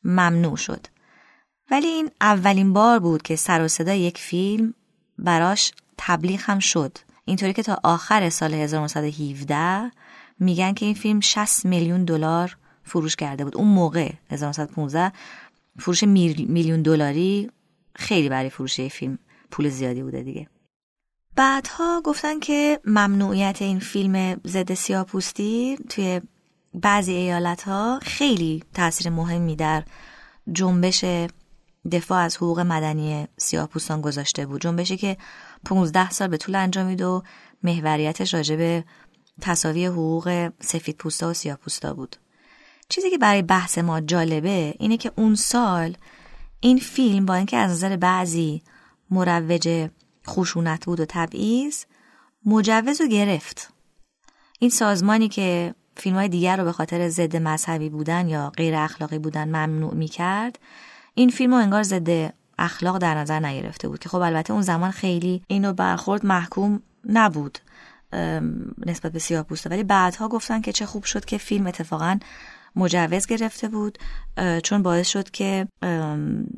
ممنوع 0.04 0.58
شد. 0.58 0.88
ولی 1.72 1.88
این 1.88 2.12
اولین 2.22 2.74
بار 2.74 3.00
بود 3.00 3.22
که 3.22 3.36
سر 3.36 3.62
و 3.62 3.68
صدا 3.68 3.94
یک 3.94 4.18
فیلم 4.18 4.74
براش 5.18 5.72
تبلیغ 5.98 6.42
هم 6.44 6.60
شد. 6.60 6.98
اینطوری 7.30 7.54
که 7.54 7.63
تا 7.63 7.80
آخر 7.84 8.30
سال 8.30 8.54
1917 8.54 9.92
میگن 10.39 10.74
که 10.74 10.86
این 10.86 10.96
فیلم 10.96 11.20
60 11.20 11.65
میلیون 11.65 12.06
دلار 12.06 12.58
فروش 12.84 13.15
کرده 13.15 13.44
بود. 13.44 13.58
اون 13.58 13.68
موقع 13.68 14.12
1915 14.30 15.12
فروش 15.80 16.04
میلیون 16.04 16.82
دلاری 16.82 17.52
خیلی 17.96 18.30
برای 18.30 18.50
فروش 18.50 18.82
فیلم 18.82 19.20
پول 19.52 19.70
زیادی 19.70 20.04
بوده 20.04 20.24
دیگه. 20.24 20.48
بعدها 21.36 22.02
گفتن 22.02 22.39
که 22.39 22.80
ممنوعیت 22.86 23.62
این 23.62 23.80
فیلم 23.80 24.42
ضد 24.48 24.74
سیاپوستی 24.74 25.78
توی 25.89 26.22
بعضی 26.74 27.13
ایالت 27.13 27.63
ها 27.63 28.00
خیلی 28.04 28.63
تاثیر 28.74 29.10
مهمی 29.10 29.56
در 29.56 29.84
جنبش 30.52 31.06
دفاع 31.89 32.19
از 32.19 32.38
حقوق 32.38 32.60
مدنی 32.60 33.28
سیاهپوستان 33.38 34.02
گذاشته 34.02 34.45
بود. 34.45 34.62
جنبشی 34.62 34.97
که 34.97 35.17
15 35.65 36.10
سال 36.10 36.28
به 36.28 36.38
طول 36.38 36.56
انجامید 36.56 37.02
و 37.02 37.23
محوریتش 37.63 38.34
راجع 38.34 38.56
به 38.56 38.84
تصاوی 39.41 39.86
حقوق 39.86 40.52
سفید 40.60 40.97
پوستا 40.97 41.30
و 41.30 41.34
سیاه 41.34 41.58
پوستا 41.58 41.93
بود. 41.93 42.15
چیزی 42.89 43.10
که 43.10 43.17
برای 43.17 43.41
بحث 43.41 43.78
ما 43.78 44.02
جالبه 44.02 44.73
اینه 44.80 44.97
که 44.97 45.12
اون 45.15 45.36
سال 45.36 45.97
این 46.60 46.78
فیلم 46.78 47.25
با 47.25 47.36
اینکه 47.36 47.58
از 47.58 47.71
نظر 47.71 47.97
بعضی 47.97 48.62
مروج 49.12 49.89
خشونت 50.28 50.86
بود 50.86 50.99
و 50.99 51.06
تبعیض 51.10 51.84
مجوز 52.45 53.02
رو 53.02 53.08
گرفت. 53.08 53.73
این 54.60 54.69
سازمانی 54.69 55.30
که 55.30 55.75
فیلم 55.97 56.15
های 56.15 56.30
دیگر 56.30 56.58
رو 56.58 56.63
به 56.63 56.71
خاطر 56.71 57.10
ضد 57.10 57.36
مذهبی 57.36 57.89
بودن 57.89 58.28
یا 58.28 58.49
غیر 58.49 58.75
اخلاقی 58.75 59.19
بودن 59.19 59.47
ممنوع 59.47 59.93
می 59.93 60.08
کرد 60.08 60.60
این 61.19 61.29
فیلم 61.29 61.53
رو 61.53 61.60
انگار 61.60 61.84
ضد 61.84 62.34
اخلاق 62.60 62.97
در 62.97 63.15
نظر 63.15 63.39
نگرفته 63.39 63.88
بود 63.88 63.99
که 63.99 64.10
خب 64.10 64.17
البته 64.17 64.53
اون 64.53 64.62
زمان 64.62 64.91
خیلی 64.91 65.41
اینو 65.47 65.73
برخورد 65.73 66.25
محکوم 66.25 66.82
نبود 67.10 67.60
نسبت 68.86 69.12
به 69.12 69.19
سیاه 69.19 69.43
پوسته 69.43 69.69
ولی 69.69 69.84
بعدها 69.84 70.27
گفتن 70.27 70.62
که 70.62 70.71
چه 70.71 70.86
خوب 70.86 71.03
شد 71.03 71.25
که 71.25 71.38
فیلم 71.38 71.67
اتفاقا 71.67 72.19
مجوز 72.75 73.27
گرفته 73.27 73.67
بود 73.67 73.97
چون 74.63 74.84
باعث 74.84 75.08
شد 75.08 75.29
که 75.29 75.67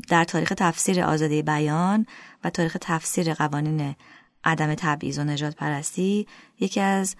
در 0.09 0.23
تاریخ 0.23 0.53
تفسیر 0.57 1.03
آزادی 1.03 1.41
بیان 1.41 2.05
و 2.43 2.49
تاریخ 2.49 2.77
تفسیر 2.81 3.33
قوانین 3.33 3.95
عدم 4.43 4.75
تبعیض 4.75 5.19
و 5.19 5.23
نجات 5.23 5.55
پرستی 5.55 6.27
یکی 6.59 6.79
از 6.79 7.15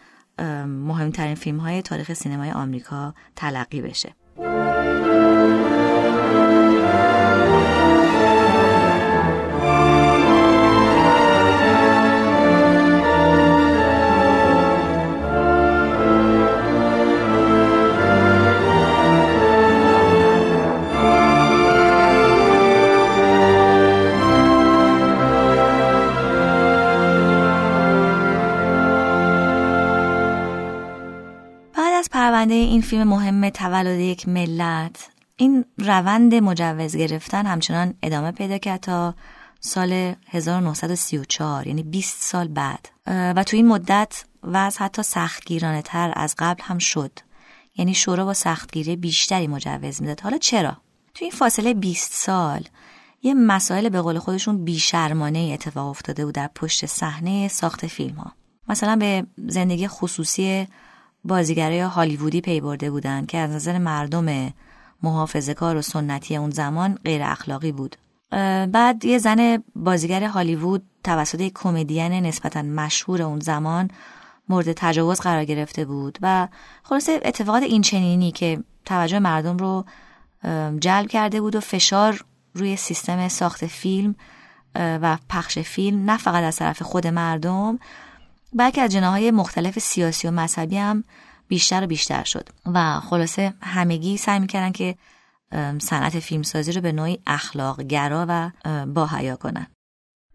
مهمترین 0.68 1.36
فیلم 1.36 1.58
های 1.58 1.82
تاریخ 1.82 2.14
سینمای 2.14 2.52
آمریکا 2.52 3.14
تلقی 3.36 3.82
بشه. 3.82 4.16
این 32.82 32.90
فیلم 32.90 33.08
مهم 33.08 33.50
تولد 33.50 34.00
یک 34.00 34.28
ملت. 34.28 35.10
این 35.36 35.66
روند 35.78 36.36
مجوز 36.36 36.96
گرفتن 36.96 37.46
همچنان 37.46 37.94
ادامه 38.04 38.32
پیدا 38.32 38.58
کرد 38.58 38.80
تا 38.80 39.16
سال 39.60 40.16
1934 40.30 41.68
یعنی 41.68 41.84
20 41.84 42.22
سال 42.22 42.48
بعد. 42.48 42.90
و 43.08 43.44
تو 43.44 43.58
این 43.58 43.68
مدت 43.68 44.26
وضع 44.44 44.80
حتی 44.80 45.04
سختگیرانه 45.04 45.82
تر 45.82 46.14
از 46.16 46.36
قبل 46.38 46.64
هم 46.64 46.78
شد. 46.78 47.12
یعنی 47.76 47.94
شورا 47.94 48.26
با 48.26 48.34
سختگیری 48.34 48.96
بیشتری 48.96 49.48
مجوز 49.48 50.02
می‌داد. 50.02 50.22
حالا 50.22 50.38
چرا؟ 50.38 50.78
تو 51.14 51.26
این 51.26 51.32
فاصله 51.32 51.74
20 51.74 52.14
سال 52.14 52.64
یه 53.24 53.34
مسائل 53.34 53.90
به 53.90 54.02
قول 54.02 54.20
خودشون 54.20 54.64
بیشرمانه 54.64 55.50
اتفاق 55.54 55.90
افتاده 55.90 56.26
بود 56.26 56.36
در 56.36 56.50
پشت 56.56 56.86
صحنه 56.86 57.48
ساخت 57.48 57.88
فیلم 57.88 58.16
ها 58.16 58.32
مثلا 58.68 58.96
به 58.96 59.26
زندگی 59.48 59.88
خصوصی 59.88 60.68
بازیگرای 61.24 61.80
هالیوودی 61.80 62.42
پی 62.42 62.62
برده 62.62 62.92
بودند 62.92 63.28
که 63.28 63.38
از 63.38 63.52
نظر 63.52 63.78
مردم 63.78 64.54
محافظه 65.04 65.54
کار 65.54 65.76
و 65.76 65.82
سنتی 65.82 66.36
اون 66.36 66.50
زمان 66.50 67.00
غیر 67.06 67.24
اخلاقی 67.24 67.72
بود. 67.72 67.96
بعد 68.72 69.06
یه 69.06 69.18
زن 69.18 69.64
بازیگر 69.76 70.24
هالیوود 70.24 70.84
توسط 71.04 71.42
یک 71.42 71.54
کمدین 71.56 72.12
نسبتا 72.12 72.62
مشهور 72.62 73.22
اون 73.22 73.40
زمان 73.40 73.88
مورد 74.50 74.74
تجاوز 74.74 75.20
قرار 75.20 75.46
گرفته 75.46 75.86
بود 75.86 76.18
و 76.22 76.48
خلاصه 76.84 77.20
اتفاقات 77.26 77.64
اینچنینی 77.64 78.32
که 78.32 78.64
توجه 78.86 79.20
مردم 79.20 79.58
رو 79.58 79.86
جلب 80.80 81.08
کرده 81.08 81.42
بود 81.42 81.56
و 81.56 81.60
فشار 81.60 82.26
روی 82.54 82.76
سیستم 82.76 83.28
ساخت 83.28 83.66
فیلم 83.66 84.16
و 84.76 85.18
پخش 85.30 85.60
فیلم 85.60 86.12
نه 86.12 86.18
فقط 86.18 86.44
از 86.44 86.56
طرف 86.56 86.82
خود 86.82 87.08
مردم 87.08 87.80
بلکه 88.54 88.82
از 88.82 88.92
جناهای 88.92 89.32
مختلف 89.32 89.80
سیاسی 89.80 90.28
و 90.28 90.32
مذهبی 90.32 90.78
هم 90.78 91.04
بیشتر 91.48 91.84
و 91.84 91.88
بیشتر 91.88 92.24
شد. 92.24 92.50
و 92.66 93.00
خلاصه 93.00 93.54
همگی 93.62 94.18
سعی 94.18 94.40
می‌کردن 94.40 94.72
که 94.72 94.96
صنعت 95.82 96.20
فیلمسازی 96.20 96.72
رو 96.72 96.82
به 96.82 96.92
نوعی 96.92 97.20
اخلاق 97.28 97.82
گرا 97.82 98.26
و 98.30 98.52
با 98.86 99.08
حیا 99.08 99.36
کنن. 99.36 99.68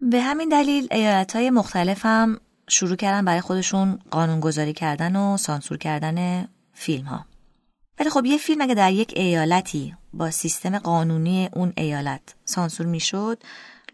به 0.01 0.21
همین 0.21 0.49
دلیل 0.49 0.87
ایالت 0.91 1.35
های 1.35 1.49
مختلف 1.49 2.05
هم 2.05 2.39
شروع 2.69 2.95
کردن 2.95 3.25
برای 3.25 3.41
خودشون 3.41 3.99
قانونگذاری 4.11 4.73
کردن 4.73 5.15
و 5.15 5.37
سانسور 5.37 5.77
کردن 5.77 6.47
فیلم 6.73 7.05
ها 7.05 7.25
ولی 7.99 8.09
خب 8.09 8.25
یه 8.25 8.37
فیلم 8.37 8.61
اگه 8.61 8.73
در 8.73 8.91
یک 8.91 9.13
ایالتی 9.15 9.95
با 10.13 10.31
سیستم 10.31 10.79
قانونی 10.79 11.49
اون 11.53 11.73
ایالت 11.77 12.35
سانسور 12.45 12.87
می‌شد 12.87 13.43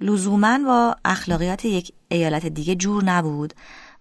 لزوما 0.02 0.60
با 0.66 0.96
اخلاقیات 1.06 1.66
یک 1.66 1.94
ایالت 2.10 2.46
دیگه 2.46 2.76
جور 2.76 3.04
نبود. 3.04 3.54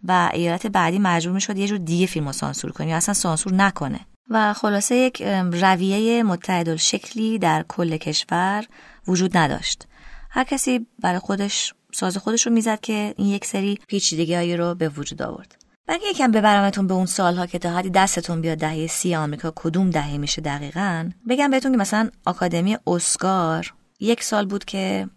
و 0.05 0.31
ایالت 0.33 0.67
بعدی 0.67 0.99
مجبور 0.99 1.35
می‌شد 1.35 1.59
یه 1.59 1.67
جور 1.67 1.79
دیگه 1.79 2.07
فیلم 2.07 2.27
رو 2.27 2.33
سانسور 2.33 2.73
کنه 2.73 2.88
یا 2.88 2.97
اصلا 2.97 3.15
سانسور 3.15 3.55
نکنه. 3.55 4.01
و 4.31 4.53
خلاصه 4.53 4.95
یک 4.95 5.23
رویه 5.53 6.23
متعدل 6.23 6.77
شکلی 6.77 7.38
در 7.38 7.65
کل 7.69 7.97
کشور 7.97 8.65
وجود 9.09 9.37
نداشت. 9.37 9.87
هر 10.31 10.45
کسی 10.45 10.87
برای 11.03 11.19
خودش 11.19 11.75
ساز 11.93 12.17
خودش 12.17 12.47
رو 12.47 12.53
می‌زد 12.53 12.81
که 12.81 13.15
این 13.17 13.27
یک 13.27 13.45
سری 13.45 13.79
پیچیدگی 13.87 14.35
هایی 14.35 14.57
رو 14.57 14.75
به 14.75 14.88
وجود 14.88 15.23
آورد. 15.23 15.57
اگه 15.88 16.07
یکم 16.11 16.31
ببرمتون 16.31 16.87
به 16.87 16.95
اون 16.95 17.07
سالها 17.07 17.47
که 17.47 17.59
تا 17.59 17.71
حدی 17.71 17.91
دستتون 17.91 18.41
بیاد 18.41 18.59
دهه 18.59 18.87
سی 18.87 19.15
آمریکا 19.15 19.53
کدوم 19.57 19.91
دهه 19.91 20.17
میشه 20.17 20.43
دقیقا 20.43 21.11
بگم 21.29 21.51
بهتون 21.51 21.73
که 21.73 21.79
مثلا 21.79 22.11
آکادمی 22.27 22.77
اسکار 22.87 23.75
یک 24.01 24.23
سال 24.23 24.47
بود 24.47 24.65
که 24.65 25.09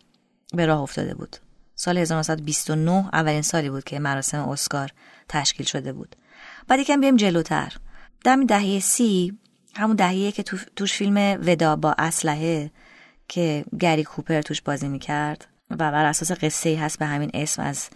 به 0.54 0.65
راه 0.65 0.82
افتاده 0.82 1.13
بود. 1.13 1.38
سال 1.75 1.97
1929 1.97 3.09
اولین 3.13 3.41
سالی 3.41 3.69
بود 3.69 3.83
که 3.83 3.99
مراسم 3.99 4.49
اسکار 4.49 4.89
تشکیل 5.29 5.65
شده 5.65 5.93
بود. 5.93 6.15
بعد 6.67 6.79
یکم 6.79 7.01
بیم 7.01 7.15
جلوتر. 7.15 7.73
در 8.23 8.39
دهه 8.47 8.79
سی 8.79 9.39
همون 9.75 9.95
دهیه 9.95 10.31
که 10.31 10.43
توش 10.75 10.93
فیلم 10.93 11.17
ودا 11.17 11.75
با 11.75 11.95
اسلحه 11.97 12.71
که 13.27 13.65
گری 13.79 14.03
کوپر 14.03 14.41
توش 14.41 14.61
بازی 14.61 14.88
می‌کرد 14.88 15.47
و 15.71 15.75
بر 15.75 16.05
اساس 16.05 16.31
قصه 16.31 16.79
هست 16.79 16.99
به 16.99 17.05
همین 17.05 17.31
اسم 17.33 17.61
از 17.61 17.89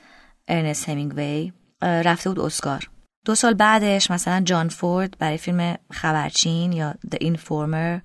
ارنست 0.48 0.90
همینگوی 0.90 1.54
رفته 1.82 2.30
بود 2.30 2.40
اسکار. 2.40 2.90
دو 3.26 3.36
سال 3.36 3.54
بعدش 3.54 4.12
مثلا 4.12 4.42
جان 4.42 4.70
فورد 4.70 5.18
برای 5.20 5.38
فیلم 5.38 5.78
خبرچین 5.92 6.74
یا 6.74 6.94
The 7.16 7.18
Informer 7.18 8.02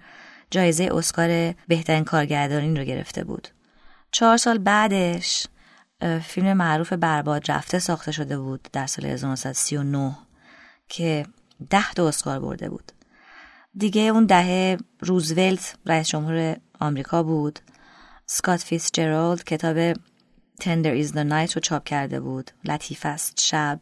جایزه 0.50 0.88
اسکار 0.92 1.54
بهترین 1.68 2.04
کارگردانی 2.04 2.78
رو 2.78 2.84
گرفته 2.84 3.24
بود. 3.24 3.48
چهار 4.12 4.37
سال 4.37 4.58
بعدش 4.58 5.46
فیلم 6.22 6.52
معروف 6.52 6.92
برباد 6.92 7.50
رفته 7.50 7.78
ساخته 7.78 8.12
شده 8.12 8.38
بود 8.38 8.68
در 8.72 8.87
سال 8.87 9.07
1939 9.07 10.16
که 10.88 11.26
ده 11.70 11.92
تا 11.92 12.09
اسکار 12.09 12.40
برده 12.40 12.68
بود. 12.68 12.92
دیگه 13.76 14.02
اون 14.02 14.26
دهه 14.26 14.78
روزولت 15.00 15.76
رئیس 15.87 16.09
جمهور 16.09 16.57
آمریکا 16.80 17.22
بود. 17.22 17.59
اسکات 18.27 18.61
فیتزجرالد 18.61 19.44
کتاب 19.44 19.96
Tender 20.61 20.90
Is 20.90 21.12
the 21.12 21.30
Night 21.30 21.52
رو 21.52 21.61
چاپ 21.61 21.85
کرده 21.85 22.20
بود. 22.20 22.50
لطیف 22.64 23.07
است 23.07 23.40
شب 23.40 23.80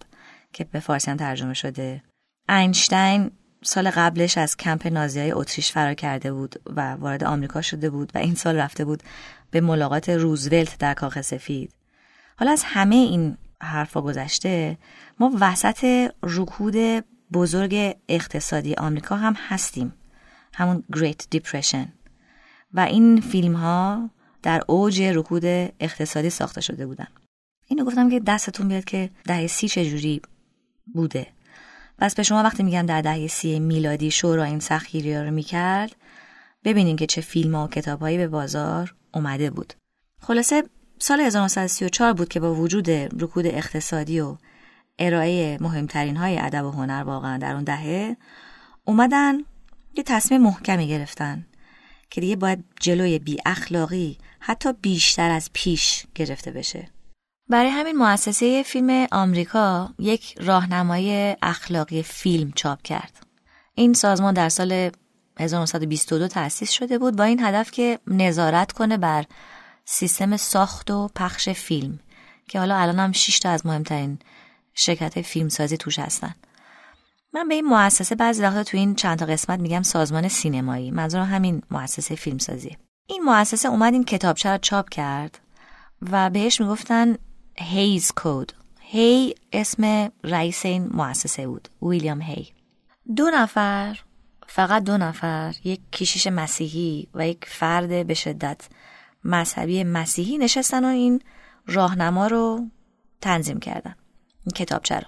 که 0.52 0.64
به 0.64 0.80
فارسی 0.80 1.10
هم 1.10 1.16
ترجمه 1.16 1.54
شده. 1.54 2.02
اینشتین 2.48 3.30
سال 3.64 3.90
قبلش 3.90 4.38
از 4.38 4.56
کمپ 4.56 4.86
نازی 4.86 5.20
های 5.20 5.32
اتریش 5.32 5.72
فرار 5.72 5.94
کرده 5.94 6.32
بود 6.32 6.62
و 6.76 6.94
وارد 6.94 7.24
آمریکا 7.24 7.62
شده 7.62 7.90
بود 7.90 8.12
و 8.14 8.18
این 8.18 8.34
سال 8.34 8.56
رفته 8.56 8.84
بود 8.84 9.02
به 9.50 9.60
ملاقات 9.60 10.08
روزولت 10.08 10.78
در 10.78 10.94
کاخ 10.94 11.20
سفید. 11.20 11.72
حالا 12.42 12.52
از 12.52 12.62
همه 12.66 12.96
این 12.96 13.36
حرفا 13.60 14.00
گذشته 14.00 14.78
ما 15.18 15.32
وسط 15.40 16.10
رکود 16.22 16.74
بزرگ 17.32 17.96
اقتصادی 18.08 18.74
آمریکا 18.74 19.16
هم 19.16 19.34
هستیم 19.48 19.92
همون 20.54 20.84
Great 20.92 21.36
Depression. 21.38 21.88
و 22.74 22.80
این 22.80 23.20
فیلم 23.20 23.56
ها 23.56 24.10
در 24.42 24.62
اوج 24.66 25.02
رکود 25.02 25.44
اقتصادی 25.80 26.30
ساخته 26.30 26.60
شده 26.60 26.86
بودن. 26.86 27.06
اینو 27.66 27.84
گفتم 27.84 28.10
که 28.10 28.20
دستتون 28.20 28.68
بیاد 28.68 28.84
که 28.84 29.10
دهه 29.24 29.46
سی 29.46 29.68
چجوری 29.68 30.20
بوده. 30.94 31.26
پس 31.98 32.14
به 32.14 32.22
شما 32.22 32.42
وقتی 32.42 32.62
میگم 32.62 32.86
در 32.86 33.02
دهه 33.02 33.26
سی 33.26 33.60
میلادی 33.60 34.10
شورا 34.10 34.44
این 34.44 34.60
سخیری 34.60 35.16
رو 35.16 35.30
می‌کرد 35.30 35.96
ببینین 36.64 36.96
که 36.96 37.06
چه 37.06 37.20
فیلم 37.20 37.54
ها 37.54 37.64
و 37.64 37.68
کتابهایی 37.68 38.16
به 38.16 38.28
بازار 38.28 38.94
اومده 39.14 39.50
بود. 39.50 39.74
خلاصه 40.20 40.62
سال 41.02 41.20
1934 41.20 42.12
بود 42.12 42.28
که 42.28 42.40
با 42.40 42.54
وجود 42.54 42.90
رکود 42.90 43.46
اقتصادی 43.46 44.20
و 44.20 44.36
ارائه 44.98 45.58
مهمترین 45.60 46.16
های 46.16 46.38
ادب 46.38 46.64
و 46.64 46.70
هنر 46.70 47.02
واقعا 47.02 47.38
در 47.38 47.54
اون 47.54 47.64
دهه 47.64 48.16
اومدن 48.84 49.38
یه 49.94 50.02
تصمیم 50.06 50.42
محکمی 50.42 50.88
گرفتن 50.88 51.46
که 52.10 52.20
دیگه 52.20 52.36
باید 52.36 52.64
جلوی 52.80 53.18
بی 53.18 53.38
اخلاقی 53.46 54.18
حتی 54.40 54.72
بیشتر 54.72 55.30
از 55.30 55.50
پیش 55.52 56.06
گرفته 56.14 56.50
بشه 56.50 56.88
برای 57.48 57.70
همین 57.70 57.96
مؤسسه 57.96 58.62
فیلم 58.62 59.06
آمریکا 59.12 59.94
یک 59.98 60.34
راهنمای 60.40 61.36
اخلاقی 61.42 62.02
فیلم 62.02 62.52
چاپ 62.54 62.82
کرد. 62.82 63.26
این 63.74 63.92
سازمان 63.92 64.34
در 64.34 64.48
سال 64.48 64.90
1922 65.40 66.28
تأسیس 66.28 66.70
شده 66.70 66.98
بود 66.98 67.16
با 67.16 67.24
این 67.24 67.40
هدف 67.44 67.70
که 67.70 67.98
نظارت 68.06 68.72
کنه 68.72 68.96
بر 68.96 69.24
سیستم 69.84 70.36
ساخت 70.36 70.90
و 70.90 71.08
پخش 71.14 71.48
فیلم 71.48 71.98
که 72.48 72.58
حالا 72.58 72.76
الان 72.76 72.98
هم 72.98 73.12
6 73.12 73.38
تا 73.38 73.50
از 73.50 73.66
مهمترین 73.66 74.18
شرکت 74.74 75.22
فیلمسازی 75.22 75.76
توش 75.76 75.98
هستن. 75.98 76.34
من 77.32 77.48
به 77.48 77.54
این 77.54 77.64
مؤسسه 77.64 78.14
بعضی 78.14 78.42
وقتا 78.42 78.64
تو 78.64 78.76
این 78.76 78.94
چند 78.94 79.18
تا 79.18 79.26
قسمت 79.26 79.60
میگم 79.60 79.82
سازمان 79.82 80.28
سینمایی. 80.28 80.90
منظورم 80.90 81.24
همین 81.26 81.62
مؤسسه 81.70 82.14
فیلمسازی 82.14 82.76
این 83.06 83.22
مؤسسه 83.22 83.68
اومد 83.68 83.92
این 83.92 84.04
کتابچه 84.04 84.50
رو 84.50 84.58
چاپ 84.58 84.88
کرد 84.88 85.38
و 86.10 86.30
بهش 86.30 86.60
می‌گفتن 86.60 87.16
هیز 87.54 88.12
کود 88.12 88.52
هی 88.80 89.34
اسم 89.52 90.12
رئیس 90.24 90.66
این 90.66 90.90
مؤسسه 90.92 91.46
بود 91.46 91.68
ویلیام 91.82 92.20
هی 92.22 92.52
دو 93.16 93.30
نفر 93.34 93.98
فقط 94.46 94.84
دو 94.84 94.98
نفر 94.98 95.54
یک 95.64 95.80
کشیش 95.92 96.26
مسیحی 96.26 97.08
و 97.14 97.28
یک 97.28 97.44
فرد 97.44 98.06
به 98.06 98.14
شدت. 98.14 98.68
مذهبی 99.24 99.84
مسیحی 99.84 100.38
نشستن 100.38 100.84
و 100.84 100.88
این 100.88 101.22
راهنما 101.66 102.26
رو 102.26 102.66
تنظیم 103.20 103.60
کردن. 103.60 103.94
این 104.46 104.52
کتابچه 104.54 104.94
رو. 104.94 105.06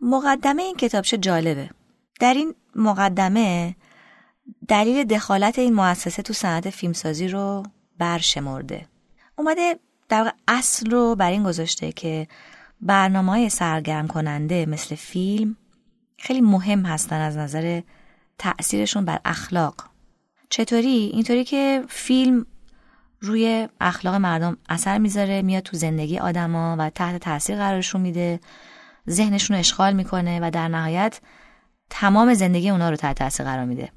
مقدمه 0.00 0.62
این 0.62 0.76
کتابچه 0.76 1.18
جالبه. 1.18 1.70
در 2.20 2.34
این 2.34 2.54
مقدمه 2.74 3.76
دلیل 4.68 5.04
دخالت 5.04 5.58
این 5.58 5.74
مؤسسه 5.74 6.22
تو 6.22 6.32
صنعت 6.32 6.70
فیلمسازی 6.70 7.28
رو 7.28 7.62
برشمرده. 7.98 8.86
اومده 9.36 9.78
در 10.08 10.32
اصل 10.48 10.90
رو 10.90 11.14
بر 11.14 11.30
این 11.30 11.42
گذاشته 11.42 11.92
که 11.92 12.28
برنامه 12.80 13.32
های 13.32 13.48
سرگرم 13.48 14.08
کننده 14.08 14.66
مثل 14.66 14.94
فیلم 14.94 15.56
خیلی 16.18 16.40
مهم 16.40 16.86
هستن 16.86 17.20
از 17.20 17.36
نظر 17.36 17.80
تأثیرشون 18.38 19.04
بر 19.04 19.20
اخلاق. 19.24 19.90
چطوری؟ 20.50 21.10
اینطوری 21.12 21.44
که 21.44 21.84
فیلم 21.88 22.46
روی 23.20 23.68
اخلاق 23.80 24.14
مردم 24.14 24.56
اثر 24.68 24.98
می‌ذاره 24.98 25.42
میاد 25.42 25.62
تو 25.62 25.76
زندگی 25.76 26.18
آدما 26.18 26.76
و 26.78 26.90
تحت 26.90 27.16
تاثیر 27.16 27.56
قرارشون 27.56 28.00
میده. 28.00 28.40
ذهنشون 29.10 29.56
اشغال 29.56 29.92
می‌کنه 29.92 30.40
و 30.42 30.50
در 30.50 30.68
نهایت 30.68 31.20
تمام 31.90 32.34
زندگی 32.34 32.70
اونا 32.70 32.90
رو 32.90 32.96
تحت 32.96 33.18
تاثیر 33.18 33.46
قرار 33.46 33.64
میده. 33.64 33.92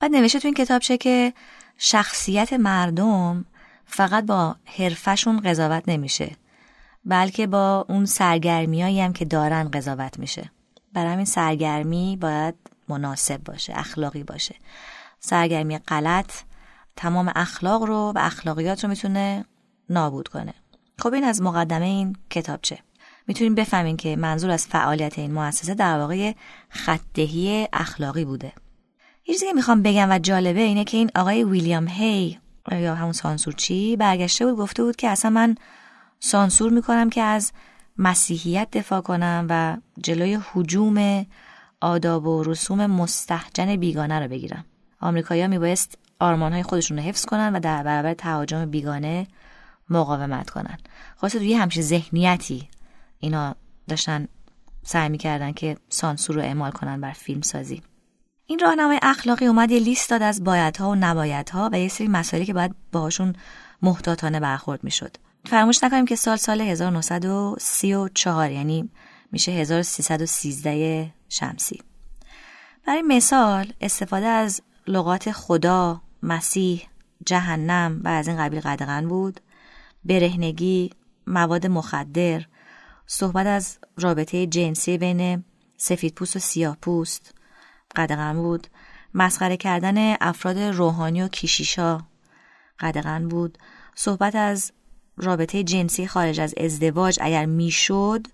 بعد 0.00 0.10
نوشته 0.10 0.38
تو 0.38 0.48
این 0.48 0.54
کتابچه 0.54 0.96
که 0.96 1.32
شخصیت 1.78 2.52
مردم 2.52 3.44
فقط 3.86 4.26
با 4.26 4.56
حرفشون 4.64 5.40
قضاوت 5.40 5.82
نمیشه 5.86 6.36
بلکه 7.04 7.46
با 7.46 7.86
اون 7.88 8.06
سرگرمیایی 8.06 9.00
هم 9.00 9.12
که 9.12 9.24
دارن 9.24 9.70
قضاوت 9.70 10.18
میشه. 10.18 10.50
برای 10.92 11.12
همین 11.12 11.24
سرگرمی 11.24 12.18
باید 12.20 12.54
مناسب 12.88 13.44
باشه 13.44 13.72
اخلاقی 13.76 14.24
باشه. 14.24 14.54
سرگرمی 15.20 15.78
غلط 15.78 16.32
تمام 16.96 17.32
اخلاق 17.36 17.82
رو 17.82 18.12
و 18.14 18.18
اخلاقیات 18.18 18.84
رو 18.84 18.90
می‌تونه 18.90 19.44
نابود 19.90 20.28
کنه. 20.28 20.54
خب 20.98 21.14
این 21.14 21.24
از 21.24 21.42
مقدمه 21.42 21.84
این 21.84 22.16
کتابچه. 22.30 22.78
می‌تونیم 23.26 23.54
بفهمیم 23.54 23.96
که 23.96 24.16
منظور 24.16 24.50
از 24.50 24.66
فعالیت 24.66 25.18
این 25.18 25.32
مؤسسه 25.32 25.74
در 25.74 25.98
واقع 25.98 26.32
خطدهی 26.68 27.68
اخلاقی 27.72 28.24
بوده. 28.24 28.52
یه 29.26 29.34
چیزی 29.34 29.46
که 29.46 29.52
می‌خوام 29.52 29.82
بگم 29.82 30.10
و 30.10 30.18
جالبه 30.18 30.60
اینه 30.60 30.84
که 30.84 30.96
این 30.96 31.10
آقای 31.14 31.44
ویلیام 31.44 31.88
هی 31.88 32.38
یا 32.72 32.94
همون 32.94 33.12
سانسورچی 33.12 33.96
برگشته 33.96 34.46
بود 34.46 34.56
گفته 34.56 34.84
بود 34.84 34.96
که 34.96 35.08
اصلا 35.08 35.30
من 35.30 35.54
سانسور 36.20 36.72
می‌کنم 36.72 37.10
که 37.10 37.22
از 37.22 37.52
مسیحیت 37.98 38.68
دفاع 38.72 39.00
کنم 39.00 39.46
و 39.50 39.76
جلوی 40.02 40.38
حجوم 40.52 41.26
آداب 41.80 42.26
و 42.26 42.42
رسوم 42.42 42.86
مستحجن 42.86 43.76
بیگانه 43.76 44.20
رو 44.20 44.28
بگیرم. 44.28 44.64
آمریکایی‌ها 45.00 45.48
میبایست 45.48 45.98
آرمانهای 46.22 46.62
خودشون 46.62 46.98
رو 46.98 47.02
حفظ 47.02 47.24
کنن 47.24 47.56
و 47.56 47.60
در 47.60 47.82
برابر 47.82 48.14
تهاجم 48.14 48.70
بیگانه 48.70 49.26
مقاومت 49.90 50.50
کنن. 50.50 50.78
خلاصه 51.16 51.38
توی 51.38 51.54
همچین 51.54 51.82
ذهنیتی 51.82 52.68
اینا 53.18 53.54
داشتن 53.88 54.28
سعی 54.82 55.08
می‌کردن 55.08 55.52
که 55.52 55.76
سانسور 55.88 56.36
رو 56.36 56.42
اعمال 56.42 56.70
کنن 56.70 57.00
بر 57.00 57.12
فیلم 57.12 57.40
سازی 57.40 57.82
این 58.46 58.58
راهنمای 58.58 58.98
اخلاقی 59.02 59.46
اومد 59.46 59.70
یه 59.70 59.78
لیست 59.78 60.10
داد 60.10 60.22
از 60.22 60.44
بایدها 60.44 60.90
و 60.90 60.94
نبایدها 60.94 61.70
و 61.72 61.80
یه 61.80 61.88
سری 61.88 62.08
مسائلی 62.08 62.46
که 62.46 62.52
باید 62.52 62.74
باهاشون 62.92 63.32
محتاطانه 63.82 64.40
برخورد 64.40 64.84
می‌شد. 64.84 65.16
فراموش 65.44 65.84
نکنیم 65.84 66.04
که 66.04 66.16
سال 66.16 66.36
سال 66.36 66.60
1934 66.60 68.50
یعنی 68.50 68.90
میشه 69.32 69.52
1313 69.52 71.10
شمسی. 71.28 71.82
برای 72.86 73.02
مثال 73.02 73.72
استفاده 73.80 74.26
از 74.26 74.60
لغات 74.86 75.32
خدا، 75.32 76.00
مسیح، 76.22 76.88
جهنم 77.26 78.00
و 78.04 78.08
از 78.08 78.28
این 78.28 78.36
قبیل 78.36 78.60
قدغن 78.60 79.08
بود. 79.08 79.40
برهنگی، 80.04 80.90
مواد 81.26 81.66
مخدر، 81.66 82.46
صحبت 83.06 83.46
از 83.46 83.78
رابطه 83.96 84.46
جنسی 84.46 84.98
بین 84.98 85.44
سفید 85.76 86.14
پوست 86.14 86.36
و 86.36 86.38
سیاه 86.38 86.76
پوست. 86.82 87.34
قدغن 87.96 88.36
بود. 88.36 88.66
مسخره 89.14 89.56
کردن 89.56 90.16
افراد 90.20 90.58
روحانی 90.58 91.22
و 91.22 91.28
کیشیشا 91.28 92.00
قدغن 92.78 93.28
بود. 93.28 93.58
صحبت 93.94 94.34
از 94.34 94.72
رابطه 95.16 95.62
جنسی 95.62 96.06
خارج 96.06 96.40
از 96.40 96.54
ازدواج 96.56 97.18
اگر 97.22 97.46
می‌شد 97.46 98.26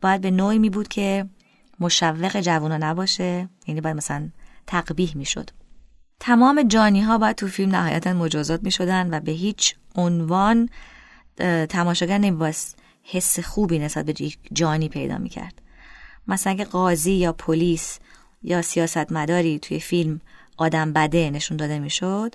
باید 0.00 0.20
به 0.20 0.30
نوعی 0.30 0.58
می 0.58 0.70
بود 0.70 0.88
که 0.88 1.28
مشوق 1.80 2.40
جوونا 2.40 2.76
نباشه. 2.76 3.48
یعنی 3.66 3.80
باید 3.80 3.96
مثلا 3.96 4.30
تقبیح 4.66 5.16
می‌شد. 5.16 5.50
تمام 6.26 6.62
جانی 6.62 7.00
ها 7.00 7.18
باید 7.18 7.36
تو 7.36 7.48
فیلم 7.48 7.76
نهایتا 7.76 8.12
مجازات 8.12 8.62
می 8.62 8.70
شدن 8.70 9.14
و 9.14 9.20
به 9.20 9.32
هیچ 9.32 9.74
عنوان 9.94 10.68
تماشاگر 11.68 12.18
نمیباست 12.18 12.78
حس 13.02 13.40
خوبی 13.40 13.78
نسبت 13.78 14.04
به 14.04 14.14
جانی 14.52 14.88
پیدا 14.88 15.18
می 15.18 15.28
کرد 15.28 15.62
مثلا 16.28 16.54
که 16.54 16.64
قاضی 16.64 17.12
یا 17.12 17.32
پلیس 17.32 17.98
یا 18.42 18.62
سیاستمداری 18.62 19.58
توی 19.58 19.80
فیلم 19.80 20.20
آدم 20.56 20.92
بده 20.92 21.30
نشون 21.30 21.56
داده 21.56 21.78
می‌شد 21.78 22.34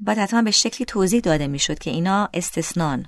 باید 0.00 0.18
حتما 0.18 0.42
به 0.42 0.50
شکلی 0.50 0.84
توضیح 0.84 1.20
داده 1.20 1.46
می‌شد 1.46 1.78
که 1.78 1.90
اینا 1.90 2.28
استثنان. 2.34 3.06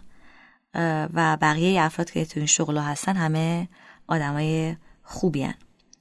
و 1.15 1.39
بقیه 1.41 1.83
افراد 1.83 2.11
که 2.11 2.25
تو 2.25 2.41
این 2.41 2.47
شغل 2.47 2.79
هستن 2.79 3.17
همه 3.17 3.69
آدمای 4.07 4.77
خوبی 5.03 5.43
هن. 5.43 5.55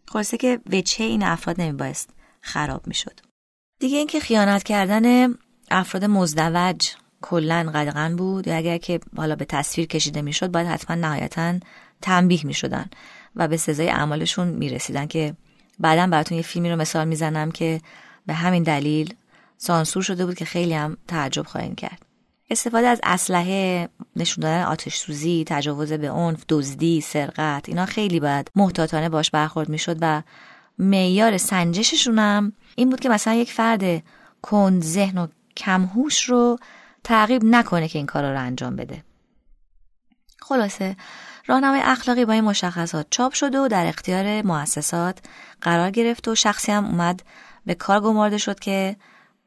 خلاصه 0.08 0.38
که 0.38 0.60
وچه 0.72 1.04
این 1.04 1.24
افراد 1.24 1.62
نمیبایست 1.62 2.10
خراب 2.42 2.88
می‌شد. 2.88 3.33
دیگه 3.80 3.98
اینکه 3.98 4.20
خیانت 4.20 4.64
کردن 4.64 5.34
افراد 5.72 6.06
مزدوج 6.06 6.92
کلا 7.22 7.72
قدغن 7.76 8.16
بود. 8.16 8.48
یا 8.48 8.56
اگر 8.56 8.78
که 8.78 9.00
حالا 9.18 9.36
به 9.36 9.46
تصویر 9.46 9.88
کشیده 9.88 10.22
می‌شد 10.22 10.52
باید 10.52 10.68
حتما 10.68 10.96
نهایتا 10.96 11.60
تنبیه 12.02 12.46
می‌شدن 12.46 12.90
و 13.36 13.48
به 13.48 13.58
سزای 13.58 13.90
اعمالشون 13.90 14.48
می‌رسیدن 14.48 15.06
که 15.06 15.36
بعدا 15.80 16.08
براتون 16.08 16.38
یه 16.38 16.44
فیلمی 16.44 16.70
رو 16.70 16.76
مثال 16.76 17.08
می‌زنم 17.08 17.52
که 17.52 17.82
به 18.26 18.34
همین 18.34 18.64
دلیل 18.64 19.14
سانسور 19.58 20.04
شده 20.04 20.26
بود 20.26 20.36
که 20.36 20.46
خیلی 20.46 20.74
هم 20.74 20.98
تعجب 21.08 21.46
خواهید 21.46 21.76
کرد. 21.76 22.06
استفاده 22.50 22.88
از 22.88 23.00
اسلحه 23.04 23.90
نشون 24.16 24.42
دادن 24.42 24.64
آتش 24.64 24.96
سوزی 24.96 25.44
تجاوز 25.48 25.94
به 25.94 26.12
عنف 26.12 26.44
دزدی 26.50 27.02
سرقت 27.02 27.70
اینا 27.70 27.86
خیلی 27.86 28.20
باید 28.20 28.52
محتاطانه 28.56 29.10
باش 29.10 29.32
برخورد 29.32 29.70
می‌شد 29.70 29.98
و 30.02 30.22
معیار 30.80 31.38
سنجششون 31.38 32.20
هم 32.20 32.54
این 32.76 32.90
بود 32.90 33.00
که 33.00 33.10
مثلا 33.10 33.34
یک 33.34 33.52
فرد 33.52 34.04
کند 34.42 34.84
ذهن 34.84 35.18
و 35.18 35.28
کمهوش 35.58 36.24
رو 36.24 36.60
تعقیب 37.04 37.44
نکنه 37.44 37.88
که 37.88 38.00
این 38.00 38.06
کار 38.06 38.32
رو 38.32 38.40
انجام 38.40 38.76
بده 38.76 39.04
خلاصه 40.42 40.96
راهنمای 41.46 41.82
اخلاقی 41.84 42.26
با 42.26 42.34
این 42.34 42.44
مشخصات 42.44 43.08
چاپ 43.10 43.34
شده 43.34 43.60
و 43.60 43.68
در 43.68 43.86
اختیار 43.86 44.42
مؤسسات 44.42 45.20
قرار 45.62 45.92
گرفت 45.92 46.28
و 46.28 46.36
شخصی 46.36 46.72
هم 46.72 46.86
اومد 46.86 47.24
به 47.66 47.76
کار 47.76 48.00
گمارده 48.00 48.38
شد 48.38 48.60
که 48.60 48.96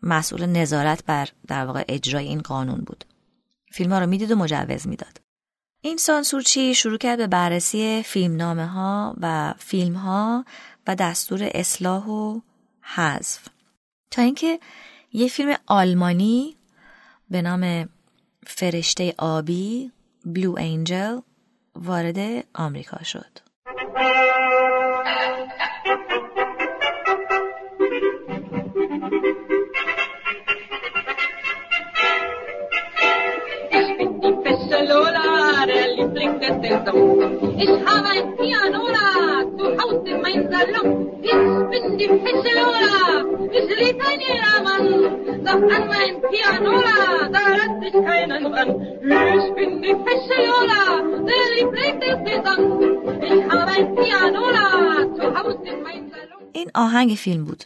مسئول 0.02 0.46
نظارت 0.46 1.04
بر 1.04 1.28
در 1.48 1.66
واقع 1.66 1.84
اجرای 1.88 2.26
این 2.26 2.40
قانون 2.40 2.78
بود. 2.86 3.04
فیلم 3.72 3.92
ها 3.92 3.98
رو 3.98 4.06
می‌دید 4.06 4.30
و 4.30 4.36
مجوز 4.36 4.86
می‌داد. 4.86 5.20
این 5.80 5.96
سانسورچی 5.96 6.74
شروع 6.74 6.98
کرد 6.98 7.18
به 7.18 7.26
بررسی 7.26 8.02
فیلمنامه 8.02 8.66
ها 8.66 9.16
و 9.20 9.54
فیلم 9.58 9.94
ها 9.94 10.44
و 10.86 10.94
دستور 10.94 11.50
اصلاح 11.54 12.06
و 12.06 12.40
حذف 12.82 13.48
تا 14.10 14.22
اینکه 14.22 14.60
یه 15.12 15.28
فیلم 15.28 15.56
آلمانی 15.66 16.56
به 17.30 17.42
نام 17.42 17.88
فرشته 18.46 19.14
آبی 19.18 19.92
بلو 20.24 20.54
انجل 20.58 21.20
وارد 21.74 22.44
آمریکا 22.54 23.02
شد. 23.02 23.38
Ich 37.58 37.70
habe 37.86 38.08
ein 38.08 38.36
Pianola 38.36 39.35
Hause 39.78 40.08
in 40.12 40.18
meinem 40.24 40.46
Salon. 40.52 40.88
Ich 41.22 42.12
Pescelola, 42.24 42.94
ich 43.58 43.68
lieb 43.80 43.98
ein 44.08 44.20
Mann. 44.66 44.86
Doch 45.46 45.62
an 45.76 45.84
mein 45.92 46.14
Pianola, 46.30 46.98
da 47.34 47.44
lässt 47.58 47.78
sich 47.82 47.96
keinen 48.08 48.46
ran. 48.54 48.70
Ich 49.38 49.46
bin 49.56 49.70
die 49.82 49.96
Pescelola, 50.06 50.82
der 51.28 51.44
Liebling 51.54 51.96
des 52.04 52.18
Gesangs. 52.28 52.74
Ich 53.28 53.42
habe 53.50 53.70
ein 53.76 53.88
Pianola 54.00 54.66
zu 55.16 55.24
Hause 55.36 55.64
in 55.72 55.82
meinem 55.86 56.10
Salon. 56.10 56.42
این 56.52 56.70
آهنگ 56.74 57.16
فیلم 57.16 57.44
بود. 57.44 57.64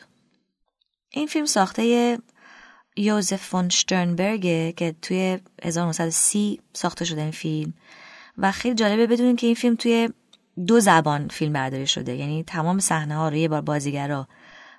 این 1.10 1.26
فیلم 1.26 1.46
ساخته 1.46 2.18
یوزف 2.96 3.42
فون 3.42 3.68
شترنبرگ 3.68 4.74
که 4.74 4.94
توی 5.02 5.38
1930 5.62 6.60
ساخته 6.72 7.04
شده 7.04 7.20
این 7.20 7.30
فیلم 7.30 7.74
و 8.38 8.52
خیلی 8.52 8.74
جالبه 8.74 9.06
بدونیم 9.06 9.36
که 9.36 9.46
این 9.46 9.56
فیلم 9.56 9.74
توی 9.74 10.08
دو 10.66 10.80
زبان 10.80 11.28
فیلم 11.28 11.52
برداری 11.52 11.86
شده. 11.86 12.16
یعنی 12.16 12.44
تمام 12.44 12.78
صحنه 12.78 13.16
ها 13.16 13.28
رو 13.28 13.36
یه 13.36 13.48
بار 13.48 13.60
بازیگرا 13.60 14.28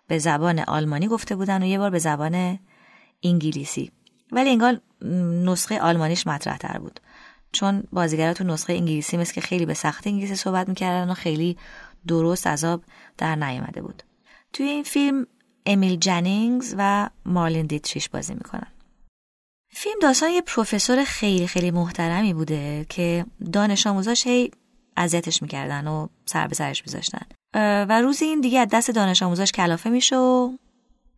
به 0.07 0.17
زبان 0.19 0.59
آلمانی 0.59 1.07
گفته 1.07 1.35
بودن 1.35 1.63
و 1.63 1.65
یه 1.65 1.77
بار 1.77 1.89
به 1.89 1.99
زبان 1.99 2.59
انگلیسی. 3.23 3.91
ولی 4.31 4.49
انگار 4.49 4.81
نسخه 5.45 5.79
آلمانیش 5.79 6.27
مطرح 6.27 6.57
تر 6.57 6.79
بود. 6.79 6.99
چون 7.51 7.83
بازیگرا 7.91 8.33
تو 8.33 8.43
نسخه 8.43 8.73
انگلیسی 8.73 9.17
مثل 9.17 9.33
که 9.33 9.41
خیلی 9.41 9.65
به 9.65 9.73
سخت 9.73 10.07
انگلیسی 10.07 10.35
صحبت 10.35 10.69
می‌کردن 10.69 11.11
و 11.11 11.13
خیلی 11.13 11.57
درست 12.07 12.47
عذاب 12.47 12.83
در 13.17 13.35
نیامده 13.35 13.81
بود. 13.81 14.03
توی 14.53 14.65
این 14.65 14.83
فیلم 14.83 15.27
امیل 15.65 15.95
جنینگز 15.95 16.75
و 16.77 17.09
مارلین 17.25 17.65
دیتریش 17.65 18.09
بازی 18.09 18.33
می‌کنن. 18.33 18.67
فیلم 19.69 19.99
داستان 20.01 20.29
یه 20.29 20.41
پروفسور 20.41 21.03
خیلی 21.03 21.47
خیلی 21.47 21.71
محترمی 21.71 22.33
بوده 22.33 22.85
که 22.89 23.25
دانش 23.53 23.87
آموزاش 23.87 24.27
هی 24.27 24.51
اذیتش 25.01 25.41
می‌کردن 25.41 25.87
و 25.87 26.07
سر 26.25 26.47
به 26.47 26.55
سرش 26.55 26.83
میذاشتن. 26.85 27.25
و 27.89 28.01
روزی 28.01 28.25
این 28.25 28.41
دیگه 28.41 28.59
از 28.59 28.67
دست 28.71 28.91
دانش 28.91 29.23
آموزاش 29.23 29.51
کلافه 29.51 29.89
میشه 29.89 30.17
و 30.17 30.57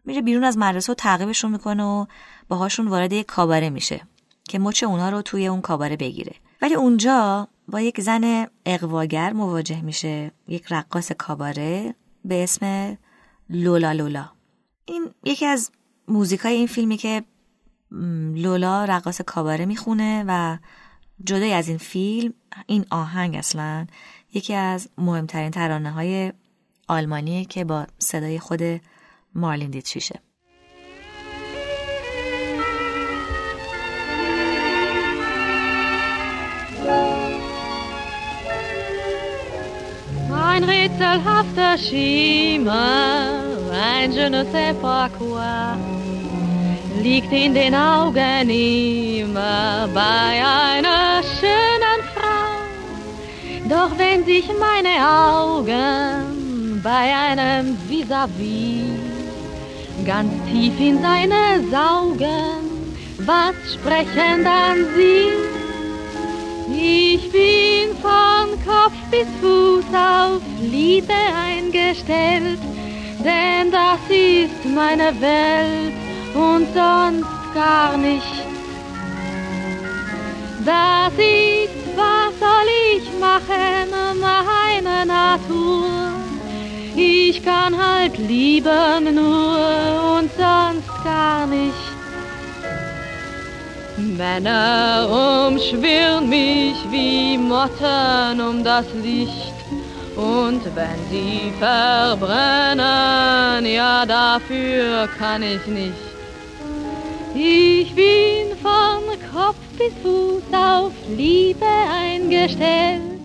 میره 0.05 0.21
بیرون 0.21 0.43
از 0.43 0.57
مدرسه 0.57 0.91
و 0.91 0.95
تعقیبشون 0.95 1.51
می‌کنه 1.51 1.83
و 1.83 2.05
باهاشون 2.47 2.87
وارد 2.87 3.13
یک 3.13 3.25
کاباره 3.25 3.69
میشه 3.69 4.01
که 4.43 4.59
مچ 4.59 4.83
اونا 4.83 5.09
رو 5.09 5.21
توی 5.21 5.47
اون 5.47 5.61
کاباره 5.61 5.97
بگیره. 5.97 6.35
ولی 6.61 6.73
اونجا 6.73 7.47
با 7.67 7.81
یک 7.81 8.01
زن 8.01 8.47
اقواگر 8.65 9.33
مواجه 9.33 9.81
میشه 9.81 10.31
یک 10.47 10.65
رقاص 10.69 11.11
کاباره 11.11 11.95
به 12.25 12.43
اسم 12.43 12.97
لولا 13.49 13.91
لولا. 13.91 14.29
این 14.85 15.09
یکی 15.23 15.45
از 15.45 15.71
موزیکای 16.07 16.53
این 16.53 16.67
فیلمی 16.67 16.97
که 16.97 17.23
لولا 18.35 18.85
رقاص 18.85 19.21
کاباره 19.21 19.65
می‌خونه 19.65 20.23
و 20.27 20.57
جدای 21.25 21.53
از 21.53 21.67
این 21.67 21.77
فیلم 21.77 22.33
این 22.67 22.85
آهنگ 22.89 23.35
اصلا 23.35 23.87
یکی 24.33 24.53
از 24.53 24.89
مهمترین 24.97 25.51
ترانه 25.51 25.91
های 25.91 26.33
آلمانیه 26.87 27.45
که 27.45 27.63
با 27.63 27.87
صدای 27.99 28.39
خود 28.39 28.61
مارلین 29.35 29.69
دیتریشه 29.69 30.19
Ein 40.53 40.63
rätselhafter 40.65 41.77
Schimmer, 41.79 43.47
ein 43.71 44.11
je 44.11 44.29
ne 44.29 44.43
sais 44.53 44.73
pas 44.73 45.09
quoi. 45.17 46.02
Liegt 47.03 47.33
in 47.33 47.53
den 47.53 47.75
Augen 47.75 48.49
immer 48.49 49.89
bei 49.93 50.41
einer 50.79 51.21
schönen 51.37 51.99
Frau. 52.13 52.45
Doch 53.67 53.97
wenn 53.97 54.23
sich 54.23 54.45
meine 54.57 54.95
Augen 55.05 56.79
bei 56.81 57.13
einem 57.27 57.77
vis-à-vis 57.89 58.85
-vis 58.87 60.05
ganz 60.05 60.31
tief 60.49 60.79
in 60.79 61.01
seine 61.01 61.43
saugen, 61.71 62.63
was 63.19 63.55
sprechen 63.73 64.37
dann 64.49 64.77
sie? 64.95 65.27
Ich 66.71 67.23
bin 67.33 67.87
von 68.01 68.47
Kopf 68.69 68.97
bis 69.11 69.27
Fuß 69.41 69.89
auf 69.93 70.41
Liebe 70.61 71.19
eingestellt, 71.47 72.61
denn 73.27 73.71
das 73.71 74.01
ist 74.09 74.63
meine 74.79 75.09
Welt 75.19 76.12
und 76.33 76.67
sonst 76.73 77.53
gar 77.53 77.97
nicht. 77.97 78.45
Das 80.65 81.13
ist, 81.13 81.97
was 81.97 82.39
soll 82.39 82.69
ich 82.95 83.05
machen, 83.19 83.89
meine 84.21 85.05
Natur. 85.05 85.89
Ich 86.95 87.43
kann 87.43 87.75
halt 87.77 88.17
lieben 88.17 89.15
nur 89.15 90.17
und 90.17 90.31
sonst 90.37 91.03
gar 91.03 91.45
nicht. 91.47 91.93
Männer 93.97 95.47
umschwirren 95.47 96.29
mich 96.29 96.75
wie 96.91 97.37
Motten 97.37 98.39
um 98.41 98.63
das 98.63 98.85
Licht. 99.03 99.53
Und 100.15 100.63
wenn 100.75 100.99
sie 101.09 101.51
verbrennen, 101.59 102.85
ja 103.65 104.05
dafür 104.05 105.09
kann 105.17 105.41
ich 105.41 105.65
nicht. 105.65 106.12
Ich 107.35 107.95
bin 107.95 108.55
von 108.61 109.01
Kopf 109.33 109.57
bis 109.79 109.93
Fuß 110.03 110.53
auf 110.53 110.93
Liebe 111.17 111.65
eingestellt. 111.65 113.21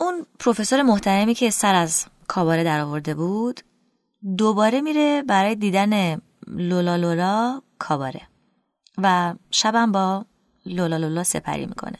اون 0.00 0.26
پروفسور 0.38 0.82
محترمی 0.82 1.34
که 1.34 1.50
سر 1.50 1.74
از 1.74 2.06
کاباره 2.28 2.64
در 2.64 2.80
آورده 2.80 3.14
بود 3.14 3.60
دوباره 4.38 4.80
میره 4.80 5.22
برای 5.22 5.54
دیدن 5.54 6.20
لولا 6.46 6.96
لولا 6.96 7.62
کاباره 7.78 8.22
و 8.98 9.34
شبم 9.50 9.92
با 9.92 10.24
لولا 10.66 10.96
لولا 10.96 11.24
سپری 11.24 11.66
می‌کنه 11.66 11.98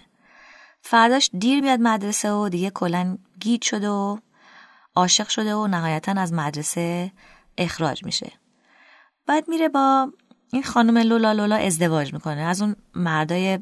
فرداش 0.82 1.30
دیر 1.38 1.60
میاد 1.60 1.80
مدرسه 1.80 2.32
و 2.32 2.48
دیگه 2.48 2.70
کلا 2.70 3.18
گیت 3.40 3.62
شده 3.62 3.88
و 3.88 4.18
عاشق 4.96 5.28
شده 5.28 5.54
و 5.54 5.66
نهایتا 5.66 6.12
از 6.12 6.32
مدرسه 6.32 7.12
اخراج 7.58 8.04
میشه 8.04 8.32
بعد 9.26 9.48
میره 9.48 9.68
با 9.68 10.12
این 10.52 10.62
خانم 10.62 10.98
لولا 10.98 11.32
لولا 11.32 11.56
ازدواج 11.56 12.12
می‌کنه. 12.12 12.40
از 12.40 12.62
اون 12.62 12.76
مردای 12.94 13.58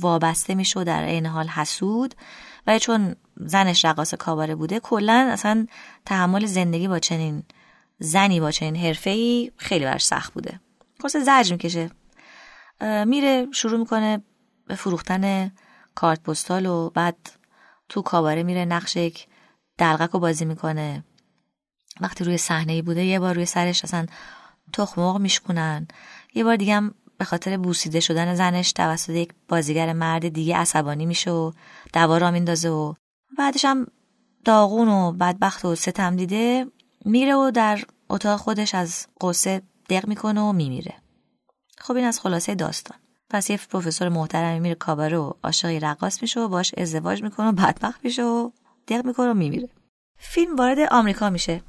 وابسته 0.00 0.54
میشه 0.54 0.84
در 0.84 1.04
عین 1.04 1.26
حال 1.26 1.48
حسود. 1.48 2.14
و 2.66 2.78
چون 2.78 3.16
زنش 3.36 3.84
رقاص 3.84 4.14
کاباره 4.14 4.54
بوده 4.54 4.80
کلا 4.80 5.28
اصلا 5.32 5.66
تحمل 6.04 6.46
زندگی 6.46 6.88
با 6.88 6.98
چنین 6.98 7.42
زنی 7.98 8.40
با 8.40 8.50
چنین 8.50 8.76
حرفه 8.76 9.12
خیلی 9.56 9.84
برش 9.84 10.04
سخت 10.04 10.32
بوده. 10.32 10.60
خلاص 11.00 11.16
زرج 11.16 11.52
می‌کشه. 11.52 11.90
میره 13.06 13.46
شروع 13.52 13.78
می‌کنه 13.78 14.22
به 14.66 14.74
فروختن 14.74 15.52
کارت 15.94 16.22
پستال 16.22 16.66
و 16.66 16.90
بعد 16.90 17.16
تو 17.88 18.02
کاباره 18.02 18.42
میره 18.42 18.64
نقش 18.64 18.96
یک 18.96 19.26
دلغک 19.78 20.10
رو 20.10 20.20
بازی 20.20 20.44
می‌کنه. 20.44 21.04
وقتی 22.00 22.24
روی 22.24 22.38
صحنه 22.38 22.82
بوده 22.82 23.04
یه 23.04 23.18
بار 23.18 23.34
روی 23.34 23.46
سرش 23.46 23.84
اصلا 23.84 24.06
تخم 24.72 25.00
مرغ 25.00 25.18
میشکنن 25.18 25.88
یه 26.36 26.44
بار 26.44 26.56
دیگه 26.56 26.74
هم 26.74 26.94
به 27.18 27.24
خاطر 27.24 27.56
بوسیده 27.56 28.00
شدن 28.00 28.34
زنش 28.34 28.72
توسط 28.72 29.10
یک 29.10 29.30
بازیگر 29.48 29.92
مرد 29.92 30.28
دیگه 30.28 30.56
عصبانی 30.56 31.06
میشه 31.06 31.30
و 31.30 31.52
دوا 31.92 32.18
را 32.18 32.30
میندازه 32.30 32.68
و 32.68 32.94
بعدش 33.38 33.64
هم 33.64 33.86
داغون 34.44 34.88
و 34.88 35.12
بدبخت 35.12 35.64
و 35.64 35.74
ستم 35.74 36.16
دیده 36.16 36.66
میره 37.04 37.34
و 37.34 37.50
در 37.50 37.84
اتاق 38.10 38.40
خودش 38.40 38.74
از 38.74 39.06
قصه 39.20 39.62
دق 39.90 40.08
می‌کنه 40.08 40.40
و 40.40 40.52
میمیره. 40.52 40.94
خب 41.78 41.96
این 41.96 42.04
از 42.04 42.20
خلاصه 42.20 42.54
داستان. 42.54 42.98
پس 43.30 43.50
یه 43.50 43.56
پروفسور 43.70 44.08
محترمی 44.08 44.60
میره 44.60 44.74
کاباره 44.74 45.18
و 45.18 45.32
عاشق 45.44 45.68
رقاص 45.84 46.22
میشه 46.22 46.40
و 46.40 46.48
باش 46.48 46.74
ازدواج 46.76 47.22
می‌کنه 47.22 47.48
و 47.48 47.52
بدبخت 47.52 48.04
میشه 48.04 48.24
و 48.24 48.50
دق 48.88 49.06
می‌کنه 49.06 49.30
و 49.30 49.34
میمیره. 49.34 49.68
فیلم 50.18 50.56
وارد 50.56 50.78
آمریکا 50.90 51.30
میشه. 51.30 51.62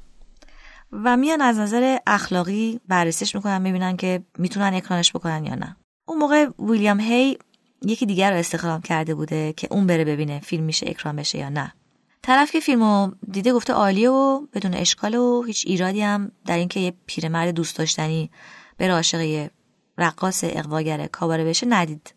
و 0.92 1.16
میان 1.16 1.40
از 1.40 1.58
نظر 1.58 1.98
اخلاقی 2.06 2.80
بررسیش 2.88 3.34
می‌کنن 3.34 3.62
می‌بینن 3.62 3.96
که 3.96 4.22
می‌تونن 4.38 4.74
اکرانش 4.74 5.12
بکنن 5.12 5.44
یا 5.44 5.54
نه. 5.54 5.76
اون 6.04 6.18
موقع 6.18 6.46
ویلیام 6.58 7.00
هی 7.00 7.38
یکی 7.82 8.06
دیگر 8.06 8.30
رو 8.30 8.36
استخدام 8.36 8.80
کرده 8.80 9.14
بوده 9.14 9.52
که 9.52 9.68
اون 9.70 9.86
بره 9.86 10.04
ببینه 10.04 10.40
فیلم 10.40 10.64
میشه 10.64 10.90
اکران 10.90 11.16
بشه 11.16 11.38
یا 11.38 11.48
نه. 11.48 11.74
طرف 12.22 12.50
که 12.50 12.60
فیلمو 12.60 13.10
دیده 13.30 13.52
گفته 13.52 13.72
عالیه 13.72 14.10
و 14.10 14.46
بدون 14.52 14.74
اشکال 14.74 15.14
و 15.14 15.42
هیچ 15.42 15.64
ایرادی 15.66 16.02
هم 16.02 16.32
در 16.46 16.56
اینکه 16.56 16.80
یه 16.80 16.94
پیرمرد 17.06 17.50
دوست 17.50 17.76
داشتنی 17.76 18.30
بره 18.78 18.92
عاشق 18.92 19.20
یه 19.20 19.50
رقاص 19.98 20.44
اقواگر 20.46 21.06
کاباره 21.06 21.44
بشه 21.44 21.66
ندید. 21.66 22.14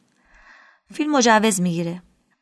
فیلم 0.94 1.12
مجوز 1.12 1.62
می‌گیره. 1.62 2.02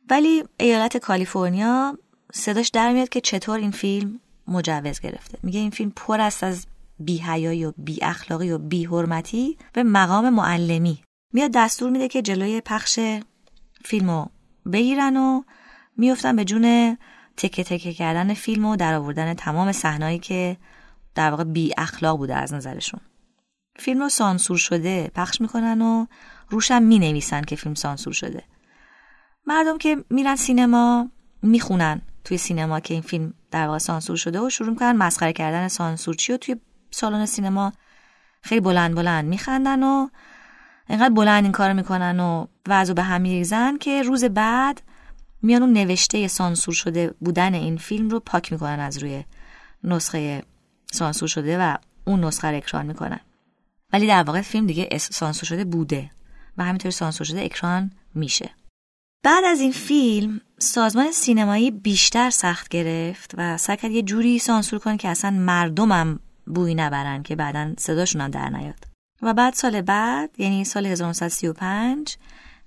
ولی 0.10 0.44
ایالت 0.60 0.98
کالیفرنیا 0.98 1.98
صداش 2.34 2.70
در 2.70 2.94
میاد 2.94 3.10
که 3.10 3.22
چطور 3.22 3.60
این 3.60 3.72
فیلم 3.72 4.20
مجوز 4.50 5.00
گرفته. 5.00 5.38
میگه 5.44 5.60
این 5.60 5.70
فیلم 5.70 5.92
پر 5.96 6.22
است 6.22 6.44
از 6.44 6.68
بی 7.00 7.22
و 7.66 7.74
بی 7.78 8.04
اخلاقی 8.04 8.52
و 8.52 8.58
بی 8.58 8.86
حرمتی 8.86 9.58
به 9.74 9.84
مقام 9.84 10.30
معلمی. 10.30 11.04
میاد 11.34 11.52
دستور 11.54 11.90
میده 11.90 12.08
که 12.08 12.22
جلوی 12.22 12.62
پخش 12.62 13.00
فیلمو 13.86 14.26
بگیرن 14.74 15.18
و 15.18 15.42
میفتن 15.98 16.36
به 16.36 16.46
جون 16.46 16.98
تکه 17.38 17.64
تکه 17.64 17.94
کردن 17.94 18.34
فیلم 18.34 18.66
و 18.66 18.76
در 18.76 18.94
آوردن 18.94 19.34
تمام 19.34 19.72
صحنه‌ای 19.72 20.20
که 20.20 20.58
در 21.16 21.30
واقع 21.30 21.44
بی 21.44 21.74
اخلاق 21.78 22.18
بوده 22.18 22.36
از 22.36 22.54
نظرشون. 22.54 23.00
فیلم 23.80 24.00
رو 24.02 24.10
سانسور 24.10 24.58
شده 24.58 25.12
پخش 25.16 25.42
می‌کنن 25.42 25.82
و 25.82 26.06
روشم 26.50 26.84
می 26.84 27.00
نویسن 27.00 27.42
که 27.42 27.56
فیلم 27.56 27.76
سانسور 27.76 28.14
شده. 28.14 28.44
مردم 29.46 29.78
که 29.78 30.04
میرن 30.10 30.36
سینما 30.36 31.10
می‌خونن. 31.42 32.02
توی 32.30 32.38
سینما 32.38 32.80
که 32.80 32.94
این 32.94 33.04
فیلم 33.04 33.34
در 33.52 33.66
واقع 33.66 33.78
سانسور 33.78 34.18
شده 34.18 34.40
و 34.40 34.50
شروع 34.50 34.70
می‌کنن 34.70 34.92
مسخره 34.92 35.34
کردن 35.34 35.68
سانسورچی 35.68 36.34
و 36.34 36.38
توی 36.38 36.56
سالن 36.92 37.26
سینما 37.26 37.74
خیلی 38.42 38.62
بلند 38.62 38.96
بلند 38.96 39.26
میخندن 39.26 39.84
و 39.84 40.08
انقدر 40.90 41.14
بلند 41.14 41.44
این 41.44 41.52
کار 41.52 41.74
می‌کنن 41.74 42.20
و 42.20 42.48
وضع 42.68 42.94
به 42.94 43.04
هم 43.04 43.22
میریزن 43.22 43.78
که 43.78 44.02
روز 44.02 44.24
بعد 44.24 44.82
میان 45.42 45.62
اون 45.62 45.74
نوشته 45.74 46.28
سانسور 46.28 46.74
شده 46.74 47.14
بودن 47.20 47.54
این 47.54 47.78
فیلم 47.78 48.10
رو 48.10 48.20
پاک 48.20 48.52
می‌کنن 48.52 48.80
از 48.80 48.98
روی 48.98 49.24
نسخه 49.84 50.44
سانسور 50.92 51.28
شده 51.28 51.58
و 51.58 51.78
اون 52.06 52.24
نسخه 52.24 52.48
رو 52.48 52.58
اکران 52.58 52.86
می‌کنن. 52.86 53.20
ولی 53.94 54.08
در 54.08 54.24
واقع 54.24 54.42
فیلم 54.42 54.68
دیگه 54.68 54.98
سانسور 54.98 55.48
شده 55.48 55.66
بوده 55.66 56.12
و 56.58 56.64
همینطور 56.64 56.92
سانسور 56.92 57.28
شده 57.28 57.44
اکران 57.44 57.92
میشه. 58.16 58.50
بعد 59.24 59.44
از 59.44 59.60
این 59.60 59.72
فیلم 59.72 60.42
سازمان 60.60 61.12
سینمایی 61.12 61.72
بیشتر 61.72 62.30
سخت 62.30 62.70
گرفت 62.70 63.32
و 63.38 63.58
سعی 63.58 63.78
کرد 63.78 63.92
یه 63.92 64.02
جوری 64.02 64.40
سانسور 64.40 64.80
کنه 64.80 64.98
که 64.98 65.08
اصلا 65.10 65.32
مردمم 65.32 66.20
بوی 66.46 66.76
نبرن 66.76 67.24
که 67.24 67.36
بعدا 67.36 67.74
صداشون 67.78 68.22
هم 68.22 68.32
در 68.32 68.50
نیاد. 68.50 68.88
و 69.22 69.34
بعد 69.34 69.54
سال 69.54 69.82
بعد 69.82 70.30
یعنی 70.38 70.64
سال 70.64 70.86
1935 70.86 72.18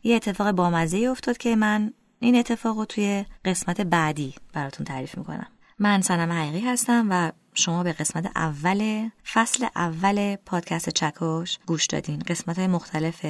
یه 0.02 0.16
اتفاق 0.16 0.50
بامزه 0.50 0.98
افتاد 0.98 1.36
که 1.36 1.56
من 1.56 1.92
این 2.20 2.36
اتفاق 2.36 2.78
رو 2.78 2.84
توی 2.84 3.24
قسمت 3.44 3.80
بعدی 3.80 4.34
براتون 4.52 4.86
تعریف 4.86 5.18
می‌کنم. 5.18 5.46
من 5.78 6.00
سنم 6.00 6.32
حقیقی 6.32 6.60
هستم 6.60 7.06
و 7.10 7.32
شما 7.54 7.82
به 7.82 7.92
قسمت 7.92 8.30
اول 8.36 9.08
فصل 9.32 9.66
اول 9.76 10.36
پادکست 10.36 10.90
چکش 10.90 11.58
گوش 11.66 11.86
دادین. 11.86 12.18
قسمت 12.18 12.58
های 12.58 12.68
مختلف 12.68 13.26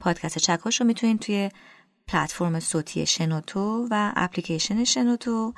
پادکست 0.00 0.38
چکش 0.38 0.80
رو 0.80 0.86
می‌تونین 0.86 1.18
توی 1.18 1.50
پلتفرم 2.08 2.60
صوتی 2.60 3.06
شنوتو 3.06 3.88
و 3.90 4.12
اپلیکیشن 4.16 4.84
شنوتو 4.84 5.54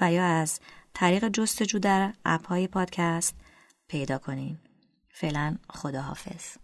و 0.00 0.12
یا 0.12 0.24
از 0.24 0.60
طریق 0.94 1.28
جستجو 1.28 1.78
در 1.78 2.12
اپ 2.24 2.46
های 2.46 2.66
پادکست 2.66 3.34
پیدا 3.88 4.18
کنین. 4.18 4.58
فعلا 5.10 5.56
خداحافظ. 5.70 6.56